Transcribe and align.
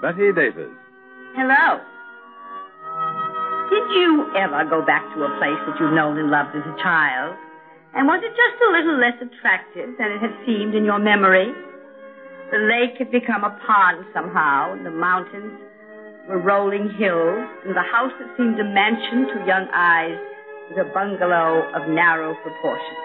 Bette 0.00 0.30
Davis. 0.30 0.70
Hello. 1.34 1.82
Did 3.66 3.82
you 3.98 4.30
ever 4.38 4.62
go 4.70 4.86
back 4.86 5.02
to 5.14 5.26
a 5.26 5.30
place 5.42 5.58
that 5.66 5.74
you've 5.80 5.92
known 5.92 6.16
and 6.18 6.30
loved 6.30 6.54
as 6.54 6.62
a 6.62 6.76
child? 6.78 7.34
And 7.98 8.06
was 8.06 8.22
it 8.22 8.30
just 8.30 8.62
a 8.62 8.70
little 8.78 8.94
less 8.94 9.18
attractive 9.18 9.98
than 9.98 10.14
it 10.14 10.22
had 10.22 10.30
seemed 10.46 10.76
in 10.78 10.84
your 10.84 11.00
memory? 11.00 11.50
The 12.54 12.62
lake 12.70 12.94
had 13.02 13.10
become 13.10 13.42
a 13.42 13.50
pond 13.66 14.06
somehow, 14.14 14.72
and 14.72 14.86
the 14.86 14.94
mountains 14.94 15.58
were 16.28 16.38
rolling 16.38 16.94
hills, 16.94 17.42
and 17.66 17.74
the 17.74 17.82
house 17.90 18.14
that 18.22 18.30
seemed 18.38 18.60
a 18.60 18.64
mansion 18.70 19.26
to 19.34 19.46
young 19.50 19.66
eyes 19.74 20.14
was 20.70 20.78
a 20.78 20.94
bungalow 20.94 21.66
of 21.74 21.90
narrow 21.90 22.38
proportions. 22.46 23.02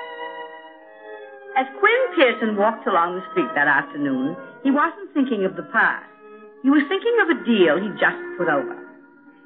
As 1.57 1.65
Quinn 1.79 2.01
Pearson 2.13 2.55
walked 2.55 2.85
along 2.85 3.17
the 3.17 3.25
street 3.31 3.49
that 3.55 3.67
afternoon, 3.67 4.37
he 4.61 4.69
wasn't 4.69 5.09
thinking 5.13 5.43
of 5.43 5.55
the 5.55 5.65
past. 5.73 6.12
He 6.63 6.69
was 6.69 6.83
thinking 6.87 7.15
of 7.21 7.27
a 7.35 7.43
deal 7.45 7.75
he 7.77 7.89
just 7.99 8.17
put 8.37 8.47
over. 8.47 8.79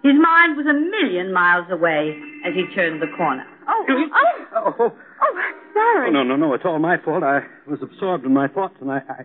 His 0.03 0.13
mind 0.21 0.55
was 0.55 0.65
a 0.69 0.73
million 0.73 1.33
miles 1.33 1.65
away 1.71 2.15
as 2.45 2.53
he 2.53 2.63
turned 2.75 3.01
the 3.01 3.09
corner. 3.17 3.43
Oh, 3.67 3.85
oh, 3.89 4.09
oh, 4.55 4.73
Oh, 4.79 4.93
oh, 5.21 5.41
sorry. 5.73 6.09
Oh, 6.09 6.11
no, 6.11 6.23
no, 6.23 6.35
no. 6.35 6.53
It's 6.53 6.63
all 6.63 6.79
my 6.79 6.97
fault. 7.03 7.23
I 7.23 7.41
was 7.67 7.79
absorbed 7.81 8.25
in 8.25 8.33
my 8.33 8.47
thoughts, 8.47 8.75
and 8.79 8.91
I. 8.91 9.01
I, 9.09 9.23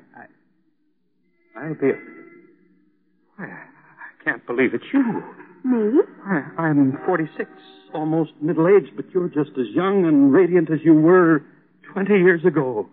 I, 1.58 1.68
I 1.70 1.74
feel. 1.74 1.94
I, 3.38 3.44
I 3.44 4.24
can't 4.24 4.44
believe 4.46 4.74
it's 4.74 4.84
you. 4.92 5.22
Me? 5.64 6.00
I, 6.26 6.62
I'm 6.62 6.98
46, 7.06 7.48
almost 7.94 8.32
middle 8.40 8.66
aged, 8.68 8.96
but 8.96 9.04
you're 9.12 9.28
just 9.28 9.50
as 9.58 9.66
young 9.74 10.06
and 10.06 10.32
radiant 10.32 10.70
as 10.70 10.80
you 10.82 10.94
were 10.94 11.44
20 11.92 12.10
years 12.14 12.44
ago. 12.44 12.88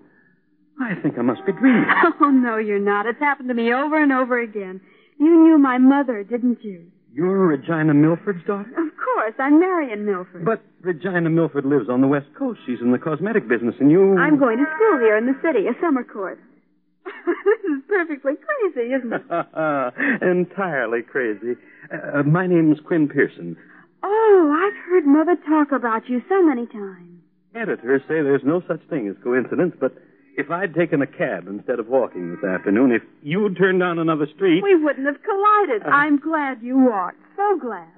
I 0.80 0.96
think 1.02 1.18
I 1.18 1.22
must 1.22 1.46
be 1.46 1.52
dreaming. 1.52 1.86
Oh, 2.22 2.30
no, 2.32 2.58
you're 2.58 2.80
not. 2.80 3.06
It's 3.06 3.20
happened 3.20 3.48
to 3.50 3.56
me 3.56 3.73
over 3.73 4.02
and 4.02 4.12
over 4.12 4.40
again. 4.40 4.82
You 5.20 5.44
knew 5.44 5.58
my 5.58 5.78
mother, 5.78 6.23
didn't 6.23 6.64
you? 6.64 6.92
You're 7.14 7.48
Regina 7.48 7.94
Milford's 7.94 8.45
daughter? 8.45 8.70
Of 8.70 8.92
course. 8.98 9.34
I'm 9.39 9.60
Marion 9.60 10.06
Milford. 10.06 10.45
But 10.45 10.62
Regina 10.82 11.30
Milford 11.30 11.66
lives 11.66 11.89
on 11.89 12.02
the 12.02 12.08
West 12.08 12.28
Coast. 12.38 12.60
She's 12.66 12.80
in 12.82 12.92
the 12.92 12.98
cosmetic 13.00 13.48
business, 13.48 13.76
and 13.80 13.89
you. 13.92 14.18
I'm 14.18 14.38
going 14.38 14.58
to 14.58 14.66
school 14.76 15.00
here 15.00 15.18
in 15.18 15.26
the 15.26 15.36
city, 15.42 15.68
a 15.68 15.73
summer 15.82 16.04
course. 16.04 16.39
this 17.06 17.60
is 17.72 17.82
perfectly 17.88 18.34
crazy, 18.36 18.94
isn't 18.94 19.12
it? 19.14 19.23
Entirely 20.22 21.02
crazy. 21.02 21.56
Uh, 21.92 22.23
my 22.23 22.45
name's 22.48 22.80
Quinn 22.86 23.08
Pearson. 23.08 23.58
Oh, 24.04 24.56
I've 24.56 24.86
heard 24.89 25.06
Mother 25.06 25.36
talk 25.48 25.72
about 25.72 26.08
you 26.08 26.22
so 26.30 26.44
many 26.44 26.68
times. 26.68 27.22
Editors 27.56 28.02
say 28.08 28.22
there's 28.22 28.44
no 28.45 28.62
such 28.68 28.82
thing 28.89 29.08
as 29.08 29.16
coincidence, 29.23 29.76
but 29.80 29.94
if 30.39 30.50
I'd 30.50 30.73
taken 30.73 31.02
a 31.02 31.08
cab 31.08 31.48
instead 31.48 31.80
of 31.80 31.88
walking 31.89 32.33
this 32.33 32.44
afternoon, 32.44 32.94
if 32.94 33.04
you'd 33.22 33.58
turned 33.58 33.82
down 33.82 34.00
another 34.00 34.26
street. 34.33 34.64
We 34.64 34.73
wouldn't 34.73 35.05
have 35.05 35.22
collided. 35.22 35.83
I'm 35.83 36.17
glad 36.17 36.61
you 36.61 36.80
walked. 36.80 37.20
So 37.36 37.60
glad. 37.60 37.92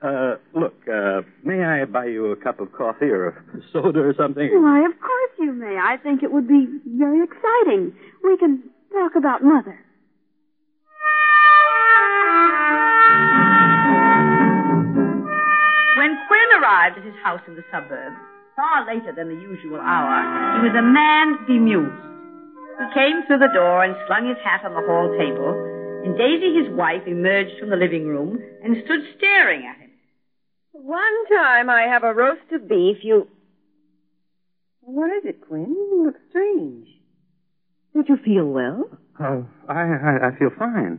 Uh, 0.00 0.36
look, 0.54 0.74
uh, 0.88 1.20
may 1.44 1.62
I 1.62 1.84
buy 1.84 2.06
you 2.06 2.32
a 2.32 2.36
cup 2.36 2.60
of 2.60 2.72
coffee 2.72 3.06
or 3.06 3.28
a 3.28 3.34
soda 3.72 4.00
or 4.00 4.14
something? 4.16 4.48
Why, 4.62 4.84
of 4.86 4.98
course 4.98 5.30
you 5.38 5.52
may. 5.52 5.78
I 5.78 5.98
think 6.02 6.22
it 6.22 6.32
would 6.32 6.48
be 6.48 6.66
very 6.96 7.22
exciting. 7.22 7.92
We 8.24 8.38
can 8.38 8.62
talk 8.90 9.12
about 9.14 9.44
Mother. 9.44 9.78
When 15.98 16.18
Quinn 16.26 16.62
arrived 16.62 16.98
at 16.98 17.04
his 17.04 17.14
house 17.22 17.42
in 17.46 17.54
the 17.54 17.64
suburbs, 17.70 18.16
far 18.56 18.86
later 18.86 19.12
than 19.14 19.28
the 19.28 19.40
usual 19.40 19.80
hour, 19.80 20.60
he 20.60 20.68
was 20.68 20.76
a 20.76 20.82
man 20.82 21.38
bemused. 21.46 22.02
He 22.78 22.86
came 22.94 23.22
through 23.26 23.38
the 23.38 23.52
door 23.54 23.84
and 23.84 23.96
slung 24.06 24.28
his 24.28 24.38
hat 24.44 24.64
on 24.64 24.74
the 24.74 24.86
hall 24.86 25.08
table, 25.18 25.52
and 26.04 26.18
Daisy, 26.18 26.56
his 26.56 26.74
wife, 26.74 27.06
emerged 27.06 27.58
from 27.60 27.70
the 27.70 27.76
living 27.76 28.06
room 28.06 28.38
and 28.64 28.76
stood 28.84 29.00
staring 29.16 29.64
at 29.66 29.80
him. 29.80 29.90
One 30.72 31.28
time 31.28 31.70
I 31.70 31.82
have 31.82 32.02
a 32.02 32.14
roast 32.14 32.50
of 32.52 32.68
beef, 32.68 32.98
you. 33.02 33.28
What 34.80 35.10
is 35.16 35.24
it, 35.24 35.46
Quinn? 35.46 35.68
You 35.68 36.06
look 36.06 36.16
strange. 36.30 36.88
Don't 37.94 38.08
you 38.08 38.16
feel 38.24 38.46
well? 38.46 38.84
Oh, 39.20 39.46
I, 39.68 39.80
I, 39.80 40.28
I 40.28 40.38
feel 40.38 40.50
fine. 40.58 40.98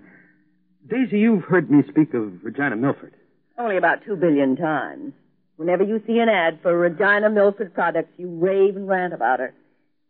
Daisy, 0.90 1.20
you've 1.20 1.44
heard 1.44 1.70
me 1.70 1.82
speak 1.90 2.14
of 2.14 2.44
Regina 2.44 2.76
Milford. 2.76 3.14
Only 3.58 3.78
about 3.78 4.06
two 4.06 4.16
billion 4.16 4.56
times. 4.56 5.14
Whenever 5.58 5.84
you 5.84 6.02
see 6.08 6.18
an 6.20 6.30
ad 6.30 6.60
for 6.62 6.78
Regina 6.78 7.30
Milford 7.30 7.74
products, 7.74 8.12
you 8.18 8.28
rave 8.28 8.76
and 8.76 8.88
rant 8.88 9.14
about 9.14 9.40
her. 9.40 9.54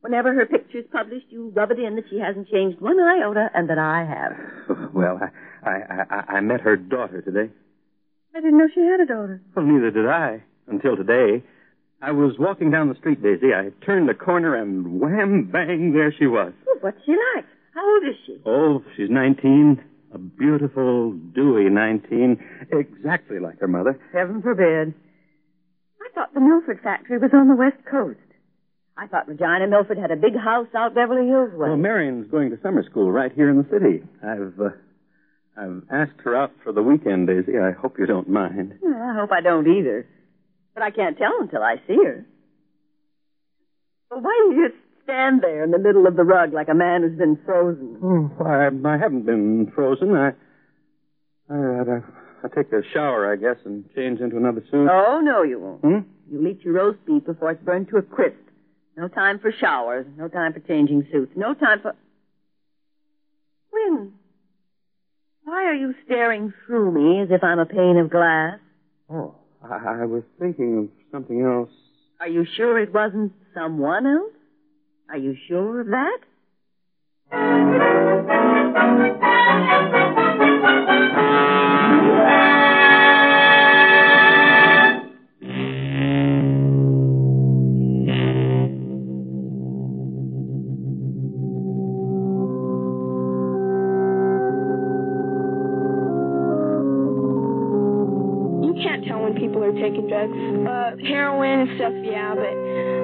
Whenever 0.02 0.34
her 0.34 0.46
picture's 0.46 0.86
published, 0.92 1.28
you 1.30 1.52
rub 1.56 1.72
it 1.72 1.80
in 1.80 1.96
that 1.96 2.06
she 2.10 2.20
hasn't 2.20 2.50
changed 2.50 2.80
one 2.82 3.00
iota 3.00 3.50
and 3.54 3.70
that 3.70 3.78
I 3.80 4.04
have. 4.06 4.90
Well, 4.94 5.20
I, 5.66 5.70
I, 5.70 6.06
I, 6.10 6.24
I 6.38 6.40
met 6.42 6.62
her 6.62 6.78
daughter 6.78 7.22
today. 7.22 7.52
I 8.36 8.40
didn't 8.42 8.58
know 8.58 8.68
she 8.74 8.82
had 8.82 9.00
a 9.00 9.06
daughter. 9.06 9.42
Well, 9.56 9.66
neither 9.66 9.92
did 9.92 10.08
I 10.08 10.44
until 10.68 10.96
today. 10.96 11.44
I 12.02 12.12
was 12.12 12.36
walking 12.38 12.70
down 12.70 12.90
the 12.90 12.96
street, 12.96 13.22
Daisy. 13.24 13.54
I 13.54 13.72
turned 13.86 14.08
the 14.08 14.14
corner 14.14 14.56
and 14.56 15.00
wham, 15.00 15.50
bang, 15.52 15.94
there 15.94 16.14
she 16.18 16.28
was. 16.28 16.54
Well, 16.66 16.76
what's 16.82 16.98
she 17.06 17.16
like? 17.36 17.46
How 17.74 17.94
old 17.94 18.04
is 18.04 18.16
she? 18.26 18.38
Oh, 18.46 18.84
she's 18.96 19.10
19. 19.10 19.84
A 20.14 20.18
beautiful, 20.18 21.14
dewy 21.34 21.70
19. 21.70 22.44
Exactly 22.72 23.40
like 23.40 23.60
her 23.60 23.68
mother. 23.68 24.00
Heaven 24.14 24.42
forbid. 24.42 24.94
I 26.14 26.16
thought 26.16 26.34
the 26.34 26.42
Milford 26.42 26.80
factory 26.84 27.18
was 27.18 27.32
on 27.34 27.48
the 27.48 27.56
West 27.56 27.84
Coast. 27.90 28.20
I 28.96 29.08
thought 29.08 29.28
Regina 29.28 29.66
Milford 29.68 29.98
had 29.98 30.12
a 30.12 30.16
big 30.16 30.36
house 30.36 30.68
out 30.76 30.94
Beverly 30.94 31.28
Hills 31.28 31.52
way. 31.54 31.70
Well, 31.70 31.78
Marion's 31.78 32.30
going 32.30 32.52
to 32.52 32.60
summer 32.62 32.84
school 32.84 33.12
right 33.12 33.32
here 33.34 33.50
in 33.50 33.58
the 33.58 33.68
city. 33.72 34.04
I've, 34.22 34.54
uh, 34.60 34.70
I've 35.58 35.82
asked 35.92 36.22
her 36.24 36.36
out 36.36 36.52
for 36.64 36.72
the 36.72 36.84
weekend, 36.84 37.26
Daisy. 37.28 37.58
I 37.58 37.72
hope 37.72 37.98
you 37.98 38.06
don't 38.06 38.30
mind. 38.30 38.78
Well, 38.82 38.94
I 38.94 39.16
hope 39.20 39.32
I 39.32 39.42
don't 39.42 39.68
either. 39.68 40.06
But 40.76 40.84
I 40.84 40.92
can't 40.92 41.18
tell 41.18 41.34
until 41.42 41.64
I 41.64 41.78
see 41.88 41.98
her. 42.06 42.26
Well, 44.12 44.22
why 44.22 44.50
do 44.50 44.56
you 44.56 44.70
stand 45.04 45.42
there 45.42 45.64
in 45.64 45.72
the 45.72 45.80
middle 45.80 46.06
of 46.06 46.16
the 46.16 46.24
rug 46.24 46.54
like 46.54 46.70
a 46.70 46.76
man 46.76 47.02
who's 47.02 47.18
been 47.18 47.40
frozen? 47.44 47.98
Oh, 48.04 48.44
I, 48.46 48.70
I 48.88 48.98
haven't 49.00 49.26
been 49.26 49.72
frozen. 49.74 50.16
I, 50.16 50.30
I, 51.50 51.56
I, 51.56 51.82
I 51.98 52.00
take 52.50 52.72
a 52.72 52.82
shower, 52.94 53.32
I 53.32 53.36
guess, 53.36 53.58
and 53.66 53.86
change 53.96 54.20
into 54.20 54.38
another 54.38 54.64
suit. 54.70 54.88
Oh, 54.90 55.22
no, 55.24 55.44
you 55.44 55.60
won't. 55.60 55.82
Hmm? 55.82 56.10
You'll 56.32 56.48
eat 56.48 56.62
your 56.64 56.74
roast 56.74 57.06
beef 57.06 57.26
before 57.26 57.52
it's 57.52 57.64
burned 57.64 57.90
to 57.90 57.98
a 57.98 58.02
crisp. 58.02 58.38
No 58.98 59.08
time 59.08 59.40
for 59.40 59.52
showers. 59.52 60.06
No 60.18 60.28
time 60.28 60.54
for 60.54 60.60
changing 60.60 61.08
suits. 61.12 61.32
No 61.36 61.54
time 61.54 61.82
for. 61.82 61.96
Win. 63.72 64.14
Why 65.44 65.66
are 65.66 65.74
you 65.74 65.94
staring 66.06 66.54
through 66.66 66.92
me 66.92 67.22
as 67.22 67.30
if 67.32 67.44
I'm 67.44 67.60
a 67.60 67.66
pane 67.66 67.98
of 67.98 68.10
glass? 68.10 68.60
Oh, 69.10 69.36
I, 69.64 70.02
I 70.02 70.06
was 70.06 70.24
thinking 70.40 70.78
of 70.78 70.90
something 71.12 71.42
else. 71.42 71.70
Are 72.20 72.28
you 72.28 72.46
sure 72.56 72.80
it 72.80 72.94
wasn't 72.94 73.34
someone 73.54 74.06
else? 74.08 74.32
Are 75.10 75.18
you 75.18 75.36
sure 75.48 75.82
of 75.82 75.88
that? 75.88 76.20
Drugs. 100.28 100.68
Uh, 100.68 101.08
heroin 101.08 101.68
and 101.68 101.70
stuff, 101.76 101.94
yeah, 102.04 102.36
but 102.36 102.56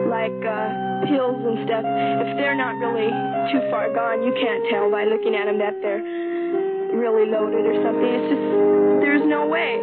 like 0.07 0.39
uh, 0.45 1.05
pills 1.07 1.39
and 1.39 1.67
stuff, 1.67 1.83
if 1.85 2.29
they're 2.37 2.57
not 2.57 2.75
really 2.79 3.09
too 3.51 3.61
far 3.71 3.91
gone, 3.93 4.23
you 4.23 4.33
can't 4.33 4.63
tell 4.71 4.89
by 4.91 5.05
looking 5.05 5.35
at 5.35 5.45
them 5.45 5.59
that 5.59 5.75
they're 5.81 6.03
really 6.95 7.29
loaded 7.29 7.65
or 7.65 7.75
something. 7.83 8.09
It's 8.09 8.27
just, 8.33 8.45
there's 9.03 9.25
no 9.25 9.47
way. 9.47 9.79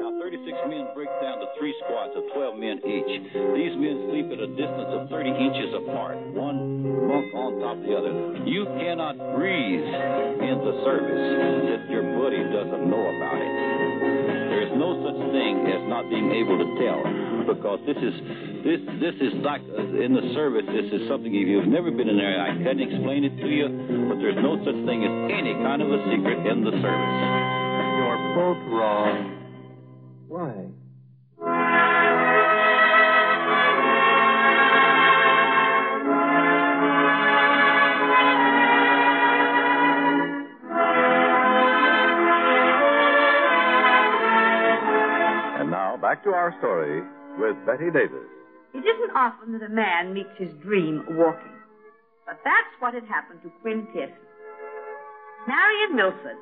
Now, 0.00 0.14
36 0.22 0.56
men 0.70 0.88
break 0.94 1.10
down 1.20 1.42
to 1.42 1.46
three 1.58 1.74
squads 1.84 2.14
of 2.16 2.24
12 2.32 2.56
men 2.56 2.76
each. 2.86 3.10
These 3.34 3.74
men 3.76 4.08
sleep 4.08 4.30
at 4.32 4.40
a 4.40 4.50
distance 4.54 4.90
of 4.94 5.10
30 5.10 5.30
inches 5.30 5.70
apart, 5.74 6.16
one 6.32 6.86
bunk 7.08 7.28
on 7.34 7.50
top 7.60 7.76
of 7.76 7.82
the 7.82 7.94
other. 7.94 8.12
You 8.46 8.64
cannot 8.78 9.18
breathe 9.34 9.82
in 9.82 10.56
the 10.62 10.74
service 10.86 11.26
if 11.76 11.90
your 11.90 12.06
buddy 12.16 12.40
doesn't 12.54 12.84
know 12.88 13.02
about 13.02 13.38
it. 13.42 13.52
There's 14.48 14.72
no 14.78 14.94
such 15.04 15.17
thing 15.32 15.66
as 15.68 15.82
not 15.88 16.08
being 16.08 16.32
able 16.32 16.56
to 16.58 16.68
tell 16.80 17.00
because 17.48 17.80
this 17.86 17.96
is 17.96 18.14
this 18.64 18.80
this 19.00 19.16
is 19.20 19.32
like 19.40 19.62
uh, 19.72 20.04
in 20.04 20.12
the 20.12 20.32
service. 20.34 20.64
This 20.68 20.92
is 20.92 21.08
something 21.08 21.32
if 21.34 21.48
you've 21.48 21.68
never 21.68 21.90
been 21.90 22.08
in 22.08 22.16
there, 22.16 22.40
I 22.40 22.52
can't 22.62 22.80
explain 22.80 23.24
it 23.24 23.34
to 23.40 23.48
you, 23.48 23.66
but 24.08 24.20
there's 24.20 24.36
no 24.36 24.60
such 24.64 24.78
thing 24.84 25.04
as 25.04 25.14
any 25.32 25.54
kind 25.64 25.80
of 25.80 25.88
a 25.88 25.98
secret 26.10 26.44
in 26.44 26.64
the 26.64 26.74
service. 26.80 27.18
You're 27.98 28.20
both 28.36 28.60
wrong. 28.72 29.16
Why? 30.28 30.77
Back 46.08 46.24
to 46.24 46.32
our 46.32 46.56
story 46.56 47.04
with 47.36 47.52
Bette 47.68 47.92
Davis. 47.92 48.24
It 48.72 48.80
isn't 48.80 49.12
often 49.12 49.52
that 49.52 49.60
a 49.60 49.68
man 49.68 50.16
meets 50.16 50.32
his 50.40 50.48
dream 50.64 51.04
walking. 51.20 51.52
But 52.24 52.40
that's 52.48 52.72
what 52.80 52.96
had 52.96 53.04
happened 53.04 53.44
to 53.44 53.52
Quinn 53.60 53.84
Pearson. 53.92 54.16
Marion 55.44 56.00
Milford. 56.00 56.40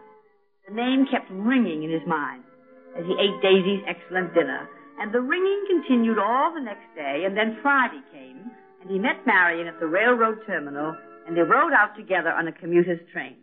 The 0.71 0.75
name 0.75 1.11
kept 1.11 1.27
ringing 1.35 1.83
in 1.83 1.91
his 1.91 2.07
mind 2.07 2.47
as 2.95 3.11
he 3.11 3.19
ate 3.19 3.43
Daisy's 3.43 3.83
excellent 3.91 4.39
dinner, 4.39 4.71
and 5.03 5.11
the 5.11 5.19
ringing 5.19 5.67
continued 5.67 6.23
all 6.23 6.55
the 6.55 6.63
next 6.63 6.87
day, 6.95 7.27
and 7.27 7.37
then 7.37 7.59
Friday 7.59 8.07
came, 8.15 8.47
and 8.83 8.87
he 8.87 9.03
met 9.03 9.27
Marion 9.27 9.67
at 9.67 9.81
the 9.81 9.91
railroad 9.91 10.47
terminal, 10.47 10.95
and 11.27 11.37
they 11.37 11.43
rode 11.43 11.75
out 11.75 11.99
together 11.99 12.31
on 12.31 12.47
a 12.47 12.53
commuter's 12.53 13.03
train. 13.11 13.35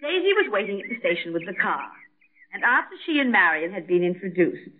Daisy 0.00 0.32
was 0.32 0.48
waiting 0.48 0.80
at 0.80 0.88
the 0.88 0.96
station 0.96 1.34
with 1.34 1.44
the 1.44 1.60
car, 1.60 1.92
and 2.54 2.62
after 2.64 2.96
she 3.04 3.18
and 3.18 3.30
Marion 3.32 3.72
had 3.72 3.86
been 3.86 4.02
introduced, 4.02 4.70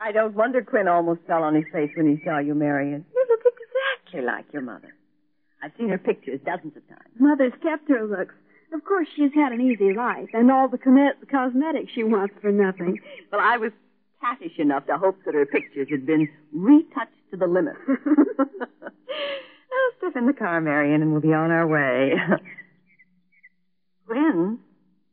I 0.00 0.12
don't 0.12 0.34
wonder 0.34 0.62
Quinn 0.62 0.88
almost 0.88 1.20
fell 1.26 1.42
on 1.42 1.54
his 1.54 1.64
face 1.72 1.90
when 1.96 2.08
he 2.08 2.22
saw 2.24 2.38
you, 2.38 2.54
Marion. 2.54 3.04
You 3.14 3.26
look 3.28 3.40
exactly 3.40 4.22
like 4.26 4.52
your 4.52 4.62
mother. 4.62 4.94
I've 5.62 5.72
seen 5.78 5.88
her 5.88 5.98
pictures 5.98 6.40
dozens 6.44 6.76
of 6.76 6.86
times. 6.88 7.08
Mother's 7.18 7.52
kept 7.62 7.88
her 7.88 8.06
looks. 8.06 8.34
Of 8.72 8.84
course, 8.84 9.08
she's 9.16 9.32
had 9.34 9.52
an 9.52 9.60
easy 9.60 9.94
life, 9.94 10.28
and 10.34 10.50
all 10.50 10.68
the 10.68 10.78
com- 10.78 11.14
cosmetics 11.30 11.92
she 11.94 12.04
wants 12.04 12.34
for 12.40 12.52
nothing. 12.52 13.00
Well, 13.30 13.40
I 13.42 13.58
was 13.58 13.72
cattish 14.22 14.58
enough 14.58 14.86
to 14.86 14.96
hope 14.96 15.18
that 15.26 15.34
her 15.34 15.44
pictures 15.44 15.88
had 15.90 16.06
been 16.06 16.28
retouched 16.52 17.12
to 17.30 17.36
the 17.36 17.46
limit. 17.46 17.74
now, 18.38 18.46
step 19.98 20.16
in 20.16 20.26
the 20.26 20.32
car, 20.32 20.60
Marion, 20.62 21.02
and 21.02 21.12
we'll 21.12 21.20
be 21.20 21.34
on 21.34 21.50
our 21.50 21.66
way. 21.66 22.14
Quinn, 24.06 24.58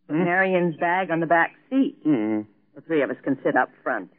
put 0.07 0.16
Marion's 0.16 0.75
bag 0.78 1.12
on 1.12 1.19
the 1.19 1.25
back 1.25 1.54
seat. 1.69 1.98
Hmm. 2.04 2.42
The 2.75 2.81
three 2.81 3.02
of 3.02 3.10
us 3.10 3.18
can 3.24 3.38
sit 3.44 3.56
up 3.56 3.69
front. 3.84 4.12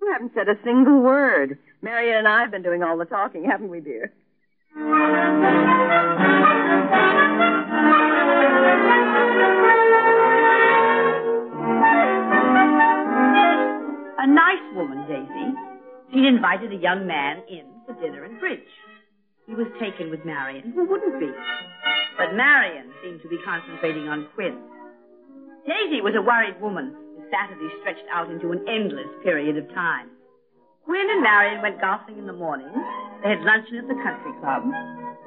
You 0.00 0.12
haven't 0.12 0.32
said 0.34 0.48
a 0.48 0.54
single 0.64 1.00
word. 1.00 1.58
Marion 1.82 2.18
and 2.18 2.28
I 2.28 2.40
have 2.42 2.50
been 2.50 2.62
doing 2.62 2.82
all 2.82 2.96
the 2.96 3.04
talking, 3.04 3.44
haven't 3.44 3.68
we, 3.68 3.80
dear? 3.80 4.12
A 14.20 14.26
nice 14.26 14.74
woman, 14.74 15.06
Daisy. 15.06 15.54
She'd 16.12 16.26
invited 16.26 16.72
a 16.72 16.76
young 16.76 17.06
man 17.06 17.42
in 17.48 17.66
for 17.86 17.94
dinner 18.00 18.24
and 18.24 18.40
bridge. 18.40 18.58
He 19.46 19.54
was 19.54 19.66
taken 19.80 20.10
with 20.10 20.24
Marion. 20.24 20.72
Who 20.72 20.84
wouldn't 20.84 21.20
be? 21.20 21.30
But 22.18 22.34
Marion 22.34 22.90
seemed 23.00 23.22
to 23.22 23.28
be 23.28 23.38
concentrating 23.46 24.08
on 24.08 24.26
Quinn. 24.34 24.58
Daisy 25.64 26.02
was 26.02 26.18
a 26.18 26.22
worried 26.22 26.60
woman. 26.60 26.90
The 27.14 27.30
Saturday 27.30 27.70
stretched 27.80 28.04
out 28.10 28.28
into 28.28 28.50
an 28.50 28.66
endless 28.66 29.06
period 29.22 29.56
of 29.56 29.70
time. 29.70 30.10
Quinn 30.84 31.06
and 31.08 31.22
Marion 31.22 31.62
went 31.62 31.80
golfing 31.80 32.18
in 32.18 32.26
the 32.26 32.32
morning. 32.32 32.66
They 33.22 33.30
had 33.30 33.40
luncheon 33.46 33.78
at 33.78 33.86
the 33.86 34.02
country 34.02 34.32
club. 34.40 34.66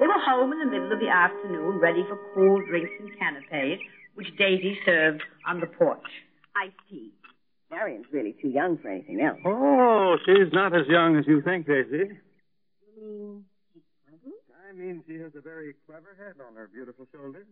They 0.00 0.06
were 0.06 0.20
home 0.20 0.52
in 0.52 0.58
the 0.58 0.66
middle 0.66 0.92
of 0.92 1.00
the 1.00 1.08
afternoon, 1.08 1.78
ready 1.78 2.04
for 2.08 2.18
cool 2.34 2.60
drinks 2.66 2.92
and 3.00 3.08
canapes, 3.18 3.82
which 4.14 4.28
Daisy 4.36 4.78
served 4.84 5.22
on 5.46 5.60
the 5.60 5.66
porch. 5.66 6.04
Iced 6.56 6.76
tea. 6.90 7.12
Marion's 7.70 8.06
really 8.12 8.34
too 8.42 8.48
young 8.48 8.76
for 8.76 8.88
anything 8.88 9.20
else. 9.22 9.38
Oh, 9.46 10.16
she's 10.26 10.52
not 10.52 10.76
as 10.76 10.86
young 10.88 11.16
as 11.16 11.24
you 11.26 11.40
think, 11.40 11.66
Daisy. 11.66 12.18
I 14.72 14.74
mean, 14.74 15.04
she 15.06 15.20
has 15.20 15.32
a 15.36 15.42
very 15.42 15.74
clever 15.84 16.16
head 16.16 16.40
on 16.40 16.56
her 16.56 16.66
beautiful 16.66 17.06
shoulders. 17.12 17.44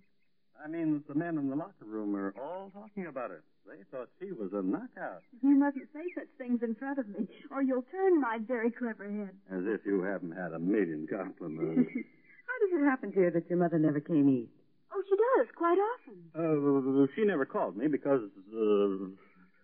I 0.57 0.69
mean, 0.69 1.05
the 1.07 1.15
men 1.15 1.37
in 1.37 1.51
the 1.51 1.57
locker 1.57 1.85
room 1.85 2.17
are 2.17 2.33
all 2.41 2.71
talking 2.73 3.07
about 3.07 3.29
her. 3.29 3.43
They 3.67 3.85
thought 3.91 4.09
she 4.19 4.33
was 4.33 4.51
a 4.55 4.63
knockout. 4.63 5.21
You 5.43 5.51
mustn't 5.51 5.89
say 5.93 6.01
such 6.15 6.29
things 6.39 6.63
in 6.63 6.75
front 6.75 6.99
of 6.99 7.09
me, 7.09 7.29
or 7.51 7.63
you'll 7.63 7.85
turn 7.93 8.21
my 8.21 8.39
very 8.41 8.71
clever 8.71 9.05
head. 9.05 9.37
As 9.53 9.65
if 9.67 9.85
you 9.85 10.03
haven't 10.03 10.33
had 10.33 10.53
a 10.53 10.59
million 10.59 11.07
compliments. 11.13 11.91
How 12.49 12.57
does 12.65 12.81
it 12.81 12.85
happen, 12.85 13.11
dear, 13.11 13.31
that 13.31 13.51
your 13.51 13.59
mother 13.59 13.79
never 13.79 14.01
came 14.01 14.29
east? 14.31 14.53
Oh, 14.93 15.03
she 15.05 15.17
does, 15.17 15.49
quite 15.55 15.77
often. 15.77 16.25
Uh, 16.33 17.07
she 17.15 17.25
never 17.25 17.45
called 17.45 17.77
me 17.77 17.87
because. 17.87 18.23
Uh, 18.49 19.13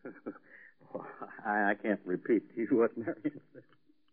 I, 1.45 1.71
I 1.71 1.75
can't 1.75 2.01
repeat 2.05 2.55
to 2.55 2.61
you 2.61 2.79
what 2.79 2.97
Marion 2.97 3.41
said. 3.53 3.63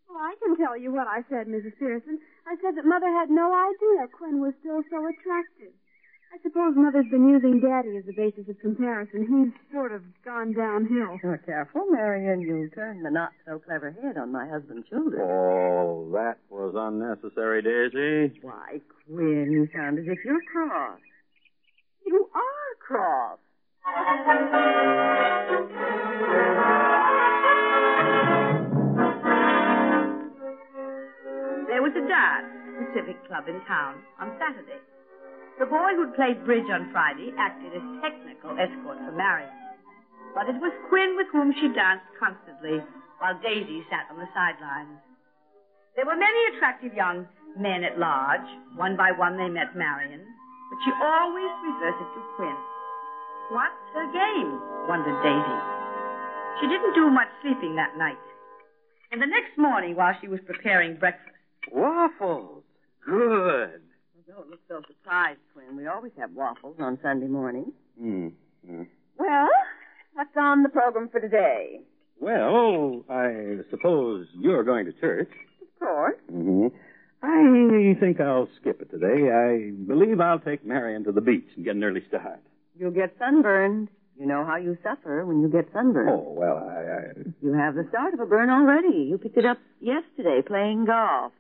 Well, 0.10 0.18
I 0.20 0.36
can 0.42 0.58
tell 0.58 0.78
you 0.78 0.92
what 0.94 1.08
I 1.08 1.22
said, 1.30 1.48
Mrs. 1.48 1.78
Pearson. 1.78 2.20
I 2.64 2.68
said 2.68 2.78
that 2.78 2.86
Mother 2.86 3.12
had 3.12 3.30
no 3.30 3.52
idea 3.52 4.08
Quinn 4.08 4.40
was 4.40 4.54
still 4.62 4.84
so 4.90 5.06
attractive. 5.06 5.74
I 6.34 6.38
suppose 6.42 6.76
Mother's 6.78 7.10
been 7.12 7.28
using 7.28 7.60
Daddy 7.60 7.98
as 7.98 8.08
a 8.08 8.14
basis 8.16 8.48
of 8.48 8.58
comparison. 8.60 9.28
He's 9.28 9.52
sort 9.74 9.92
of 9.92 10.02
gone 10.24 10.54
downhill. 10.54 11.20
Oh, 11.26 11.38
careful, 11.46 11.88
Marion. 11.92 12.40
You'll 12.40 12.70
turn 12.70 13.04
the 13.04 13.12
not 13.12 13.32
so 13.46 13.60
clever 13.60 13.92
head 13.92 14.18
on 14.18 14.32
my 14.32 14.48
husband's 14.48 14.88
shoulder. 14.88 15.22
Oh, 15.22 16.10
that 16.14 16.38
was 16.50 16.74
unnecessary, 16.74 17.62
Daisy. 17.62 18.40
Why, 18.42 18.80
Quinn, 19.08 19.52
you 19.52 19.68
sound 19.76 20.00
as 20.00 20.06
if 20.08 20.24
you're 20.24 20.42
cross. 20.50 21.00
You 22.06 22.30
are 22.34 22.76
cross. 22.80 23.40
Was 31.84 31.92
a 32.00 32.08
dance 32.08 32.48
at 32.48 32.76
the 32.80 32.88
Civic 32.96 33.20
Club 33.28 33.44
in 33.52 33.60
town 33.68 34.00
on 34.16 34.32
Saturday. 34.40 34.80
The 35.60 35.68
boy 35.68 35.92
who'd 36.00 36.16
played 36.16 36.48
bridge 36.48 36.72
on 36.72 36.88
Friday 36.96 37.36
acted 37.36 37.76
as 37.76 37.84
technical 38.00 38.56
escort 38.56 39.04
for 39.04 39.12
Marion. 39.12 39.52
But 40.32 40.48
it 40.48 40.56
was 40.64 40.72
Quinn 40.88 41.20
with 41.20 41.28
whom 41.36 41.52
she 41.60 41.68
danced 41.76 42.08
constantly, 42.16 42.80
while 43.20 43.36
Daisy 43.44 43.84
sat 43.92 44.08
on 44.08 44.16
the 44.16 44.32
sidelines. 44.32 44.96
There 46.00 46.08
were 46.08 46.16
many 46.16 46.56
attractive 46.56 46.96
young 46.96 47.28
men 47.60 47.84
at 47.84 48.00
large. 48.00 48.48
One 48.80 48.96
by 48.96 49.12
one 49.12 49.36
they 49.36 49.52
met 49.52 49.76
Marion, 49.76 50.24
but 50.24 50.80
she 50.88 50.92
always 51.04 51.52
reverted 51.68 52.10
to 52.16 52.22
Quinn. 52.40 52.60
What's 53.52 53.84
her 53.92 54.08
game? 54.16 54.56
wondered 54.88 55.20
Daisy. 55.20 55.60
She 56.64 56.72
didn't 56.72 56.96
do 56.96 57.12
much 57.12 57.28
sleeping 57.44 57.76
that 57.76 58.00
night. 58.00 58.24
And 59.12 59.20
the 59.22 59.28
next 59.28 59.60
morning, 59.60 60.00
while 60.00 60.16
she 60.24 60.32
was 60.32 60.40
preparing 60.48 60.96
breakfast, 60.96 61.33
Waffles. 61.72 62.64
Good. 63.06 63.82
Don't 64.28 64.50
look 64.50 64.60
so 64.68 64.82
surprised, 64.88 65.40
Quinn. 65.54 65.76
We 65.78 65.88
always 65.88 66.12
have 66.18 66.32
waffles 66.32 66.78
on 66.80 66.98
Sunday 67.02 67.28
morning. 67.28 67.72
Hmm. 68.00 68.30
hmm. 68.66 68.84
Well, 69.20 69.50
what's 70.14 70.36
on 70.38 70.64
the 70.64 70.70
program 70.70 71.10
for 71.10 71.20
today? 71.20 71.82
Well, 72.20 73.04
I 73.10 73.58
suppose 73.70 74.28
you're 74.40 74.64
going 74.64 74.86
to 74.86 74.94
church. 74.94 75.30
Of 75.62 75.80
course. 75.80 76.16
Mm-hmm. 76.32 76.68
I 77.22 78.00
think 78.00 78.20
I'll 78.20 78.50
skip 78.60 78.82
it 78.82 78.92
today. 78.92 79.30
I 79.32 79.72
believe 79.88 80.20
I'll 80.20 80.40
take 80.40 80.66
Marion 80.66 81.04
to 81.06 81.12
the 81.12 81.22
beach 81.22 81.48
and 81.56 81.66
get 81.66 81.76
an 81.76 81.84
early 81.84 82.02
start. 82.08 82.40
You'll 82.78 82.92
get 82.92 83.16
sunburned. 83.20 83.90
You 84.18 84.26
know 84.26 84.46
how 84.46 84.58
you 84.58 84.78
suffer 84.84 85.26
when 85.26 85.42
you 85.42 85.48
get 85.48 85.72
sunburned. 85.74 86.10
Oh, 86.10 86.34
well, 86.38 86.58
I. 86.58 86.82
I... 86.82 87.34
You 87.42 87.54
have 87.54 87.76
the 87.76 87.86
start 87.90 88.14
of 88.14 88.20
a 88.20 88.26
burn 88.26 88.50
already. 88.50 89.08
You 89.10 89.18
picked 89.18 89.38
it 89.38 89.46
up 89.46 89.58
yesterday 89.80 90.42
playing 90.46 90.86
golf. 90.86 91.32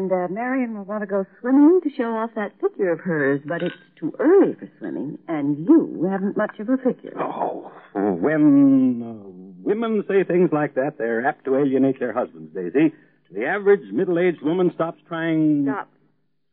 And 0.00 0.10
uh, 0.10 0.28
Marion 0.30 0.78
will 0.78 0.84
want 0.84 1.02
to 1.02 1.06
go 1.06 1.26
swimming 1.42 1.78
to 1.84 1.90
show 1.94 2.16
off 2.16 2.30
that 2.34 2.58
figure 2.58 2.90
of 2.90 3.00
hers, 3.00 3.42
but 3.44 3.62
it's 3.62 3.74
too 3.98 4.14
early 4.18 4.54
for 4.54 4.66
swimming, 4.78 5.18
and 5.28 5.68
you 5.68 6.08
haven't 6.10 6.38
much 6.38 6.58
of 6.58 6.70
a 6.70 6.78
figure. 6.78 7.12
Oh, 7.20 7.70
when 7.92 9.02
uh, 9.02 9.62
women 9.62 10.02
say 10.08 10.24
things 10.24 10.48
like 10.54 10.74
that, 10.76 10.96
they're 10.96 11.26
apt 11.26 11.44
to 11.44 11.58
alienate 11.58 12.00
their 12.00 12.14
husbands, 12.14 12.54
Daisy. 12.54 12.94
The 13.30 13.44
average 13.44 13.92
middle-aged 13.92 14.40
woman 14.40 14.72
stops 14.74 15.02
trying. 15.06 15.66
Stops 15.66 15.98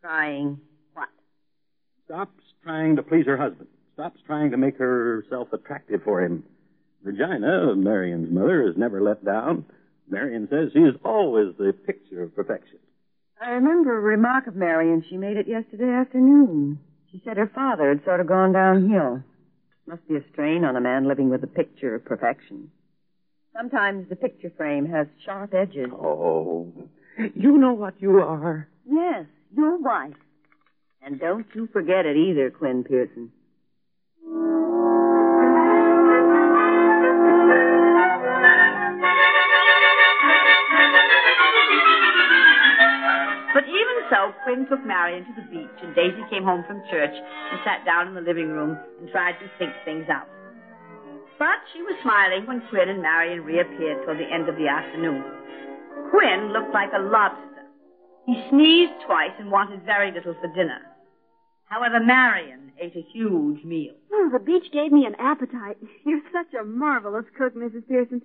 trying 0.02 0.60
what? 0.94 1.08
Stops 2.04 2.44
trying 2.66 2.98
to 2.98 3.02
please 3.02 3.28
her 3.28 3.38
husband. 3.38 3.70
Stops 3.94 4.20
trying 4.28 4.52
to 4.52 4.58
make 4.58 4.78
herself 4.78 5.54
attractive 5.54 6.02
for 6.04 6.22
him. 6.22 6.44
Regina, 7.02 7.78
Marion's 7.78 8.30
mother, 8.30 8.68
is 8.68 8.76
never 8.76 9.02
let 9.02 9.24
down. 9.24 9.64
Marion 10.10 10.50
says 10.52 10.72
she 10.74 10.80
is 10.80 10.96
always 11.06 11.56
the 11.58 11.72
picture 11.72 12.24
of 12.24 12.36
perfection. 12.36 12.80
I 13.40 13.52
remember 13.52 13.98
a 13.98 14.02
remark 14.02 14.48
of 14.48 14.56
Marion. 14.56 15.04
She 15.08 15.18
made 15.18 15.38
it 15.38 15.48
yesterday 15.48 15.92
afternoon. 15.92 16.80
She 17.12 17.22
said 17.24 17.38
her 17.38 17.52
father 17.54 17.90
had 17.90 18.04
sort 18.04 18.20
of 18.20 18.28
gone 18.28 18.52
downhill. 18.52 19.24
Must 19.86 20.08
be 20.08 20.16
a 20.16 20.24
strain 20.34 20.66
on 20.66 20.76
a 20.76 20.82
man 20.82 21.08
living 21.08 21.30
with 21.30 21.44
a 21.44 21.48
picture 21.48 21.96
of 21.96 22.04
perfection. 22.04 22.72
Sometimes 23.56 24.10
the 24.10 24.16
picture 24.16 24.52
frame 24.58 24.86
has 24.88 25.08
sharp 25.24 25.54
edges. 25.54 25.90
Oh, 25.94 26.74
you 27.36 27.58
know 27.58 27.74
what 27.74 27.94
you 28.00 28.18
are. 28.20 28.68
Yes, 28.90 29.26
your 29.56 29.78
wife. 29.78 30.14
And 31.02 31.20
don't 31.20 31.46
you 31.56 31.68
forget 31.72 32.06
it 32.06 32.18
either, 32.18 32.50
Quinn 32.50 32.84
Pearson. 32.84 33.32
But 43.58 43.66
even 43.66 43.98
so, 44.14 44.38
Quinn 44.46 44.70
took 44.70 44.86
Marion 44.86 45.26
to 45.26 45.34
the 45.34 45.48
beach, 45.50 45.82
and 45.82 45.96
Daisy 45.96 46.22
came 46.30 46.44
home 46.44 46.64
from 46.68 46.86
church 46.94 47.10
and 47.10 47.58
sat 47.66 47.82
down 47.90 48.08
in 48.08 48.14
the 48.14 48.22
living 48.22 48.50
room 48.54 48.78
and 49.02 49.10
tried 49.10 49.34
to 49.42 49.50
think 49.58 49.74
things 49.84 50.06
out. 50.14 50.30
But 51.40 51.66
she 51.74 51.82
was 51.82 51.98
smiling 52.04 52.46
when 52.46 52.62
Quinn 52.70 52.88
and 52.88 53.02
Marion 53.02 53.42
reappeared 53.42 54.06
toward 54.06 54.20
the 54.20 54.30
end 54.30 54.48
of 54.48 54.58
the 54.62 54.68
afternoon. 54.70 55.26
Quinn 56.14 56.54
looked 56.54 56.72
like 56.72 56.94
a 56.94 57.02
lobster. 57.02 57.66
He 58.28 58.46
sneezed 58.52 58.94
twice 59.08 59.34
and 59.40 59.50
wanted 59.50 59.82
very 59.90 60.12
little 60.12 60.36
for 60.38 60.54
dinner. 60.54 60.86
However, 61.66 62.00
Marion 62.00 62.74
ate 62.80 62.96
a 62.96 63.10
huge 63.12 63.66
meal. 63.66 63.96
Oh, 64.14 64.30
the 64.32 64.38
beach 64.38 64.70
gave 64.72 64.92
me 64.92 65.08
an 65.10 65.16
appetite. 65.18 65.78
You're 66.06 66.22
such 66.32 66.54
a 66.54 66.64
marvelous 66.64 67.26
cook, 67.36 67.56
Mrs. 67.56 67.88
Pearson. 67.88 68.22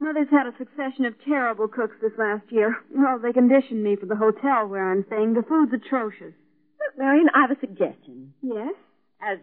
Mother's 0.00 0.28
had 0.30 0.46
a 0.46 0.56
succession 0.58 1.06
of 1.06 1.14
terrible 1.24 1.68
cooks 1.68 1.96
this 2.02 2.12
last 2.18 2.44
year. 2.50 2.76
Well, 2.94 3.18
they 3.18 3.32
conditioned 3.32 3.82
me 3.82 3.96
for 3.96 4.06
the 4.06 4.16
hotel 4.16 4.66
where 4.66 4.92
I'm 4.92 5.04
staying. 5.06 5.34
The 5.34 5.42
food's 5.42 5.72
atrocious. 5.72 6.34
Look, 6.78 6.98
Marion, 6.98 7.28
I 7.34 7.40
have 7.42 7.50
a 7.50 7.60
suggestion. 7.60 8.34
Yes? 8.42 8.74
As, 9.22 9.38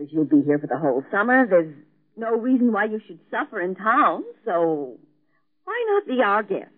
as 0.00 0.08
you'll 0.10 0.24
be 0.24 0.42
here 0.42 0.58
for 0.58 0.66
the 0.66 0.78
whole 0.78 1.04
summer, 1.10 1.46
there's 1.48 1.74
no 2.16 2.36
reason 2.36 2.72
why 2.72 2.86
you 2.86 3.00
should 3.06 3.20
suffer 3.30 3.60
in 3.60 3.76
town, 3.76 4.24
so 4.44 4.98
why 5.64 5.84
not 5.88 6.06
be 6.06 6.20
our 6.22 6.42
guest? 6.42 6.70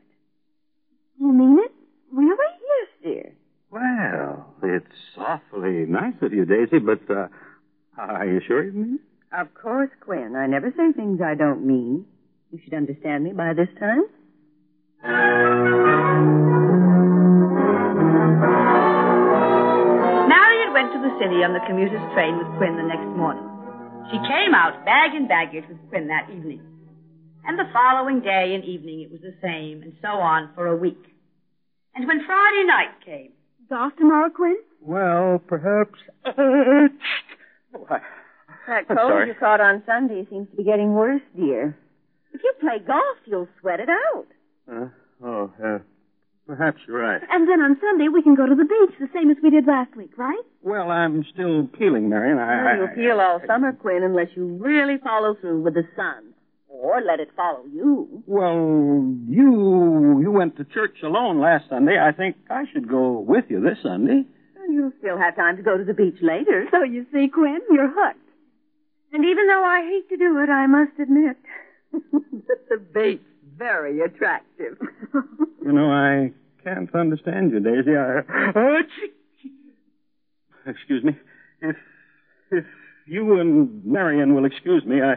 You 1.18 1.32
mean 1.32 1.58
it? 1.64 1.72
Really? 2.12 2.36
Yes, 2.36 2.88
dear. 3.02 3.32
Well, 3.70 4.54
it's 4.62 4.86
awfully 5.16 5.86
nice 5.86 6.14
of 6.22 6.32
you, 6.32 6.44
Daisy, 6.44 6.78
but 6.78 7.00
uh, 7.10 7.28
are 7.96 8.26
you 8.26 8.40
sure 8.46 8.64
you 8.64 8.72
mean 8.72 8.98
it? 9.00 9.40
Of 9.40 9.52
course, 9.54 9.90
Quinn. 10.00 10.36
I 10.36 10.46
never 10.46 10.70
say 10.76 10.92
things 10.92 11.20
I 11.22 11.34
don't 11.34 11.66
mean. 11.66 12.06
You 12.50 12.58
should 12.64 12.74
understand 12.74 13.24
me 13.24 13.32
by 13.32 13.52
this 13.54 13.68
time. 13.78 14.04
Marion 19.38 20.72
went 20.72 20.90
to 20.92 21.00
the 21.00 21.12
city 21.22 21.44
on 21.46 21.52
the 21.54 21.62
commuter's 21.66 22.02
train 22.14 22.38
with 22.38 22.48
Quinn 22.58 22.76
the 22.76 22.82
next 22.86 23.06
morning. 23.16 23.44
She 24.10 24.18
came 24.26 24.54
out 24.54 24.84
bag 24.84 25.14
and 25.14 25.28
baggage 25.28 25.64
with 25.68 25.78
Quinn 25.88 26.08
that 26.08 26.28
evening. 26.30 26.60
And 27.44 27.58
the 27.58 27.68
following 27.72 28.20
day 28.20 28.52
and 28.54 28.64
evening 28.64 29.00
it 29.02 29.10
was 29.10 29.20
the 29.20 29.34
same, 29.42 29.82
and 29.82 29.92
so 30.02 30.08
on 30.08 30.50
for 30.54 30.66
a 30.66 30.76
week. 30.76 31.00
And 31.94 32.06
when 32.06 32.24
Friday 32.26 32.64
night 32.66 32.94
came. 33.04 33.32
Golf 33.68 33.92
tomorrow, 33.96 34.30
Quinn? 34.30 34.56
Well, 34.80 35.40
perhaps. 35.46 35.98
Oh, 36.26 36.88
That 38.66 38.86
cold 38.88 38.98
sorry. 38.98 39.28
you 39.28 39.34
caught 39.38 39.60
on 39.60 39.82
Sunday 39.86 40.26
seems 40.30 40.48
to 40.50 40.56
be 40.56 40.64
getting 40.64 40.92
worse, 40.94 41.22
dear. 41.36 41.76
If 42.38 42.44
you 42.44 42.52
play 42.60 42.78
golf, 42.86 43.18
you'll 43.26 43.48
sweat 43.60 43.80
it 43.80 43.88
out. 43.88 44.26
Uh, 44.70 44.88
oh, 45.24 45.52
uh, 45.64 45.78
perhaps 46.46 46.78
you're 46.86 47.00
right. 47.00 47.20
And 47.28 47.48
then 47.48 47.60
on 47.60 47.76
Sunday 47.80 48.06
we 48.06 48.22
can 48.22 48.36
go 48.36 48.46
to 48.46 48.54
the 48.54 48.64
beach, 48.64 48.94
the 49.00 49.08
same 49.12 49.28
as 49.30 49.38
we 49.42 49.50
did 49.50 49.66
last 49.66 49.96
week, 49.96 50.16
right? 50.16 50.38
Well, 50.62 50.88
I'm 50.88 51.24
still 51.32 51.66
peeling, 51.66 52.08
Marion. 52.08 52.38
I, 52.38 52.62
Well, 52.62 52.66
I- 52.68 52.76
you'll 52.76 52.94
feel 52.94 53.20
all 53.20 53.40
summer, 53.44 53.72
Quinn, 53.72 54.04
unless 54.04 54.28
you 54.36 54.46
really 54.46 54.98
follow 54.98 55.34
through 55.34 55.62
with 55.62 55.74
the 55.74 55.82
sun. 55.96 56.34
Or 56.68 57.00
let 57.00 57.18
it 57.18 57.30
follow 57.34 57.64
you. 57.72 58.22
Well, 58.26 58.54
you 59.26 60.20
you 60.20 60.30
went 60.30 60.56
to 60.58 60.64
church 60.64 61.02
alone 61.02 61.40
last 61.40 61.68
Sunday. 61.68 61.98
I 61.98 62.12
think 62.12 62.36
I 62.48 62.66
should 62.72 62.86
go 62.86 63.18
with 63.18 63.46
you 63.48 63.60
this 63.60 63.78
Sunday. 63.82 64.22
You'll 64.70 64.92
still 65.00 65.18
have 65.18 65.34
time 65.34 65.56
to 65.56 65.62
go 65.64 65.76
to 65.76 65.82
the 65.82 65.94
beach 65.94 66.18
later. 66.22 66.68
So 66.70 66.84
you 66.84 67.04
see, 67.12 67.26
Quinn, 67.26 67.58
you're 67.72 67.88
hooked. 67.92 68.20
And 69.12 69.24
even 69.24 69.46
though 69.48 69.64
I 69.64 69.82
hate 69.90 70.08
to 70.10 70.16
do 70.18 70.38
it, 70.38 70.50
I 70.50 70.66
must 70.68 70.92
admit 71.00 71.36
that 71.92 72.68
the 72.68 72.78
bait's 72.94 73.24
very 73.56 74.00
attractive. 74.00 74.78
You 75.60 75.74
know, 75.74 75.90
I 75.90 76.32
can't 76.64 76.94
understand 76.94 77.50
you, 77.50 77.60
Daisy. 77.60 77.94
I, 77.94 78.20
uh, 78.58 78.82
excuse 80.64 81.04
me. 81.04 81.14
If 81.60 81.76
if 82.50 82.64
you 83.06 83.38
and 83.38 83.84
Marion 83.84 84.34
will 84.34 84.46
excuse 84.46 84.82
me, 84.86 85.02
I 85.02 85.16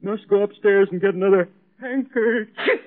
must 0.00 0.28
go 0.28 0.42
upstairs 0.42 0.88
and 0.92 1.00
get 1.00 1.14
another 1.14 1.48
handkerchief. 1.80 2.80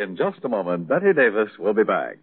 In 0.00 0.16
just 0.16 0.44
a 0.44 0.48
moment, 0.48 0.86
Bette 0.86 1.12
Davis 1.12 1.50
will 1.58 1.74
be 1.74 1.82
back. 1.82 2.18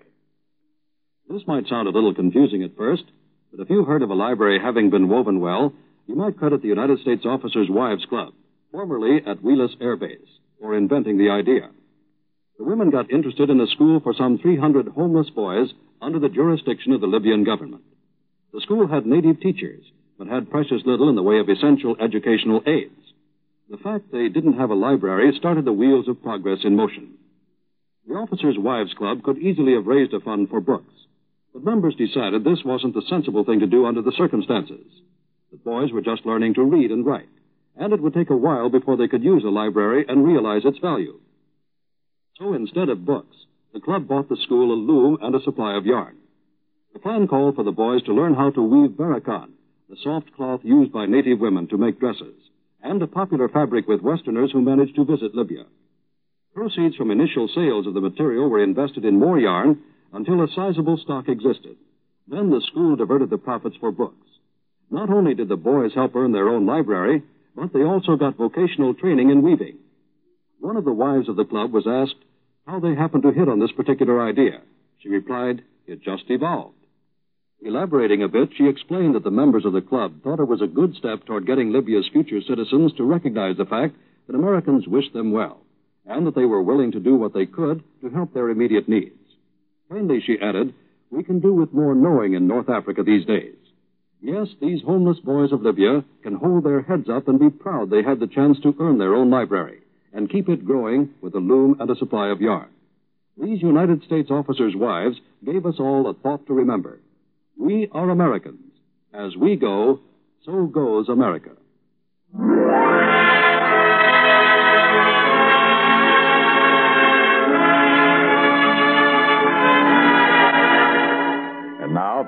This 1.27 1.41
might 1.45 1.67
sound 1.67 1.89
a 1.89 1.91
little 1.91 2.13
confusing 2.13 2.63
at 2.63 2.77
first, 2.77 3.03
but 3.51 3.59
if 3.59 3.69
you've 3.69 3.87
heard 3.87 4.01
of 4.01 4.09
a 4.09 4.15
library 4.15 4.59
having 4.63 4.89
been 4.89 5.09
woven 5.09 5.41
well, 5.41 5.73
you 6.07 6.15
might 6.15 6.37
credit 6.37 6.61
the 6.61 6.69
United 6.69 6.99
States 6.99 7.25
Officers' 7.25 7.67
Wives 7.69 8.05
Club, 8.05 8.33
formerly 8.71 9.17
at 9.27 9.43
Wheelus 9.43 9.75
Air 9.81 9.97
Base, 9.97 10.39
for 10.61 10.77
inventing 10.77 11.17
the 11.17 11.29
idea. 11.29 11.69
The 12.57 12.63
women 12.63 12.91
got 12.91 13.11
interested 13.11 13.49
in 13.49 13.59
a 13.59 13.67
school 13.67 13.99
for 13.99 14.13
some 14.13 14.37
300 14.37 14.87
homeless 14.89 15.29
boys 15.31 15.73
under 16.01 16.19
the 16.19 16.29
jurisdiction 16.29 16.93
of 16.93 17.01
the 17.01 17.07
Libyan 17.07 17.43
government. 17.43 17.83
The 18.53 18.61
school 18.61 18.87
had 18.87 19.05
native 19.05 19.41
teachers, 19.41 19.83
but 20.17 20.27
had 20.27 20.49
precious 20.49 20.81
little 20.85 21.09
in 21.09 21.15
the 21.15 21.23
way 21.23 21.39
of 21.39 21.49
essential 21.49 21.97
educational 21.99 22.63
aids. 22.65 22.93
The 23.69 23.77
fact 23.77 24.13
they 24.13 24.29
didn't 24.29 24.59
have 24.59 24.69
a 24.69 24.75
library 24.75 25.33
started 25.37 25.65
the 25.65 25.73
wheels 25.73 26.07
of 26.07 26.23
progress 26.23 26.59
in 26.63 26.77
motion. 26.77 27.17
The 28.07 28.13
Officers' 28.13 28.57
Wives 28.59 28.93
Club 28.93 29.23
could 29.23 29.39
easily 29.39 29.73
have 29.73 29.87
raised 29.87 30.13
a 30.13 30.19
fund 30.19 30.49
for 30.49 30.61
books, 30.61 30.93
but 31.51 31.63
members 31.63 31.95
decided 31.95 32.43
this 32.43 32.63
wasn't 32.63 32.93
the 32.93 33.01
sensible 33.09 33.43
thing 33.43 33.61
to 33.61 33.67
do 33.67 33.87
under 33.87 34.03
the 34.03 34.11
circumstances. 34.11 34.85
The 35.51 35.57
boys 35.57 35.91
were 35.91 36.01
just 36.01 36.25
learning 36.25 36.53
to 36.55 36.63
read 36.63 36.91
and 36.91 37.03
write, 37.03 37.29
and 37.75 37.93
it 37.93 38.01
would 38.01 38.13
take 38.13 38.29
a 38.29 38.37
while 38.37 38.69
before 38.69 38.95
they 38.95 39.07
could 39.07 39.23
use 39.23 39.43
a 39.43 39.49
library 39.49 40.05
and 40.07 40.23
realize 40.23 40.65
its 40.65 40.77
value. 40.77 41.19
So 42.37 42.53
instead 42.53 42.89
of 42.89 43.05
books, 43.05 43.35
the 43.73 43.79
club 43.79 44.07
bought 44.07 44.29
the 44.29 44.37
school 44.43 44.71
a 44.71 44.77
loom 44.77 45.17
and 45.21 45.33
a 45.33 45.41
supply 45.41 45.75
of 45.75 45.87
yarn. 45.87 46.17
The 46.93 46.99
plan 46.99 47.27
called 47.27 47.55
for 47.55 47.63
the 47.63 47.71
boys 47.71 48.03
to 48.03 48.13
learn 48.13 48.35
how 48.35 48.51
to 48.51 48.61
weave 48.61 48.91
barakan, 48.91 49.49
the 49.89 49.97
soft 50.03 50.31
cloth 50.35 50.61
used 50.63 50.91
by 50.91 51.07
native 51.07 51.39
women 51.39 51.67
to 51.69 51.77
make 51.77 51.99
dresses, 51.99 52.35
and 52.83 53.01
a 53.01 53.07
popular 53.07 53.49
fabric 53.49 53.87
with 53.87 54.01
Westerners 54.01 54.51
who 54.51 54.61
managed 54.61 54.95
to 54.95 55.05
visit 55.05 55.33
Libya. 55.33 55.65
Proceeds 56.55 56.95
from 56.95 57.11
initial 57.11 57.49
sales 57.53 57.85
of 57.85 57.93
the 57.93 57.99
material 57.99 58.49
were 58.49 58.63
invested 58.63 59.03
in 59.03 59.19
more 59.19 59.37
yarn 59.37 59.77
until 60.13 60.41
a 60.41 60.47
sizable 60.55 60.97
stock 61.03 61.27
existed. 61.27 61.75
Then 62.29 62.49
the 62.49 62.61
school 62.71 62.95
diverted 62.95 63.29
the 63.29 63.37
profits 63.37 63.75
for 63.77 63.91
books. 63.91 64.25
Not 64.89 65.09
only 65.09 65.33
did 65.33 65.49
the 65.49 65.57
boys 65.57 65.91
help 65.93 66.15
earn 66.15 66.31
their 66.31 66.47
own 66.47 66.65
library, 66.65 67.23
but 67.57 67.73
they 67.73 67.83
also 67.83 68.15
got 68.15 68.37
vocational 68.37 68.93
training 68.93 69.31
in 69.31 69.41
weaving. 69.41 69.79
One 70.61 70.77
of 70.77 70.85
the 70.85 70.93
wives 70.93 71.27
of 71.27 71.35
the 71.35 71.43
club 71.43 71.73
was 71.73 71.85
asked 71.85 72.23
how 72.65 72.79
they 72.79 72.95
happened 72.95 73.23
to 73.23 73.33
hit 73.33 73.49
on 73.49 73.59
this 73.59 73.73
particular 73.73 74.25
idea. 74.25 74.61
She 75.03 75.09
replied, 75.09 75.61
it 75.87 76.03
just 76.03 76.23
evolved. 76.29 76.77
Elaborating 77.61 78.23
a 78.23 78.29
bit, 78.29 78.51
she 78.57 78.69
explained 78.69 79.15
that 79.15 79.25
the 79.25 79.29
members 79.29 79.65
of 79.65 79.73
the 79.73 79.81
club 79.81 80.23
thought 80.23 80.39
it 80.39 80.47
was 80.47 80.61
a 80.61 80.67
good 80.67 80.95
step 80.95 81.25
toward 81.25 81.45
getting 81.45 81.73
Libya's 81.73 82.07
future 82.13 82.39
citizens 82.47 82.93
to 82.93 83.03
recognize 83.03 83.57
the 83.57 83.65
fact 83.65 83.95
that 84.27 84.35
Americans 84.35 84.87
wished 84.87 85.11
them 85.11 85.33
well, 85.33 85.64
and 86.07 86.27
that 86.27 86.35
they 86.35 86.45
were 86.45 86.61
willing 86.61 86.91
to 86.91 86.99
do 86.99 87.15
what 87.15 87.33
they 87.33 87.45
could 87.45 87.83
to 88.01 88.09
help 88.09 88.33
their 88.33 88.49
immediate 88.49 88.87
needs. 88.87 89.15
Plainly, 89.89 90.21
she 90.25 90.37
added, 90.41 90.73
we 91.09 91.23
can 91.23 91.39
do 91.39 91.53
with 91.53 91.73
more 91.73 91.95
knowing 91.95 92.33
in 92.33 92.47
North 92.47 92.69
Africa 92.69 93.03
these 93.03 93.25
days. 93.25 93.55
Yes, 94.21 94.47
these 94.59 94.81
homeless 94.81 95.19
boys 95.19 95.51
of 95.51 95.61
Libya 95.61 96.03
can 96.23 96.35
hold 96.35 96.63
their 96.63 96.81
heads 96.81 97.09
up 97.09 97.27
and 97.27 97.39
be 97.39 97.49
proud 97.49 97.89
they 97.89 98.01
had 98.03 98.19
the 98.19 98.27
chance 98.27 98.57
to 98.63 98.75
earn 98.79 98.97
their 98.97 99.13
own 99.13 99.29
library 99.29 99.79
and 100.13 100.31
keep 100.31 100.49
it 100.49 100.65
growing 100.65 101.09
with 101.21 101.35
a 101.35 101.39
loom 101.39 101.77
and 101.79 101.89
a 101.89 101.95
supply 101.95 102.29
of 102.29 102.41
yarn. 102.41 102.69
These 103.37 103.61
United 103.61 104.03
States 104.03 104.31
officers' 104.31 104.75
wives 104.75 105.17
gave 105.45 105.65
us 105.65 105.75
all 105.77 106.09
a 106.09 106.13
thought 106.13 106.47
to 106.47 106.53
remember. 106.53 106.99
We 107.57 107.89
are 107.91 108.09
Americans. 108.09 108.71
As 109.13 109.35
we 109.35 109.57
go, 109.57 109.99
so 110.45 110.65
goes 110.65 111.09
America. 111.09 111.51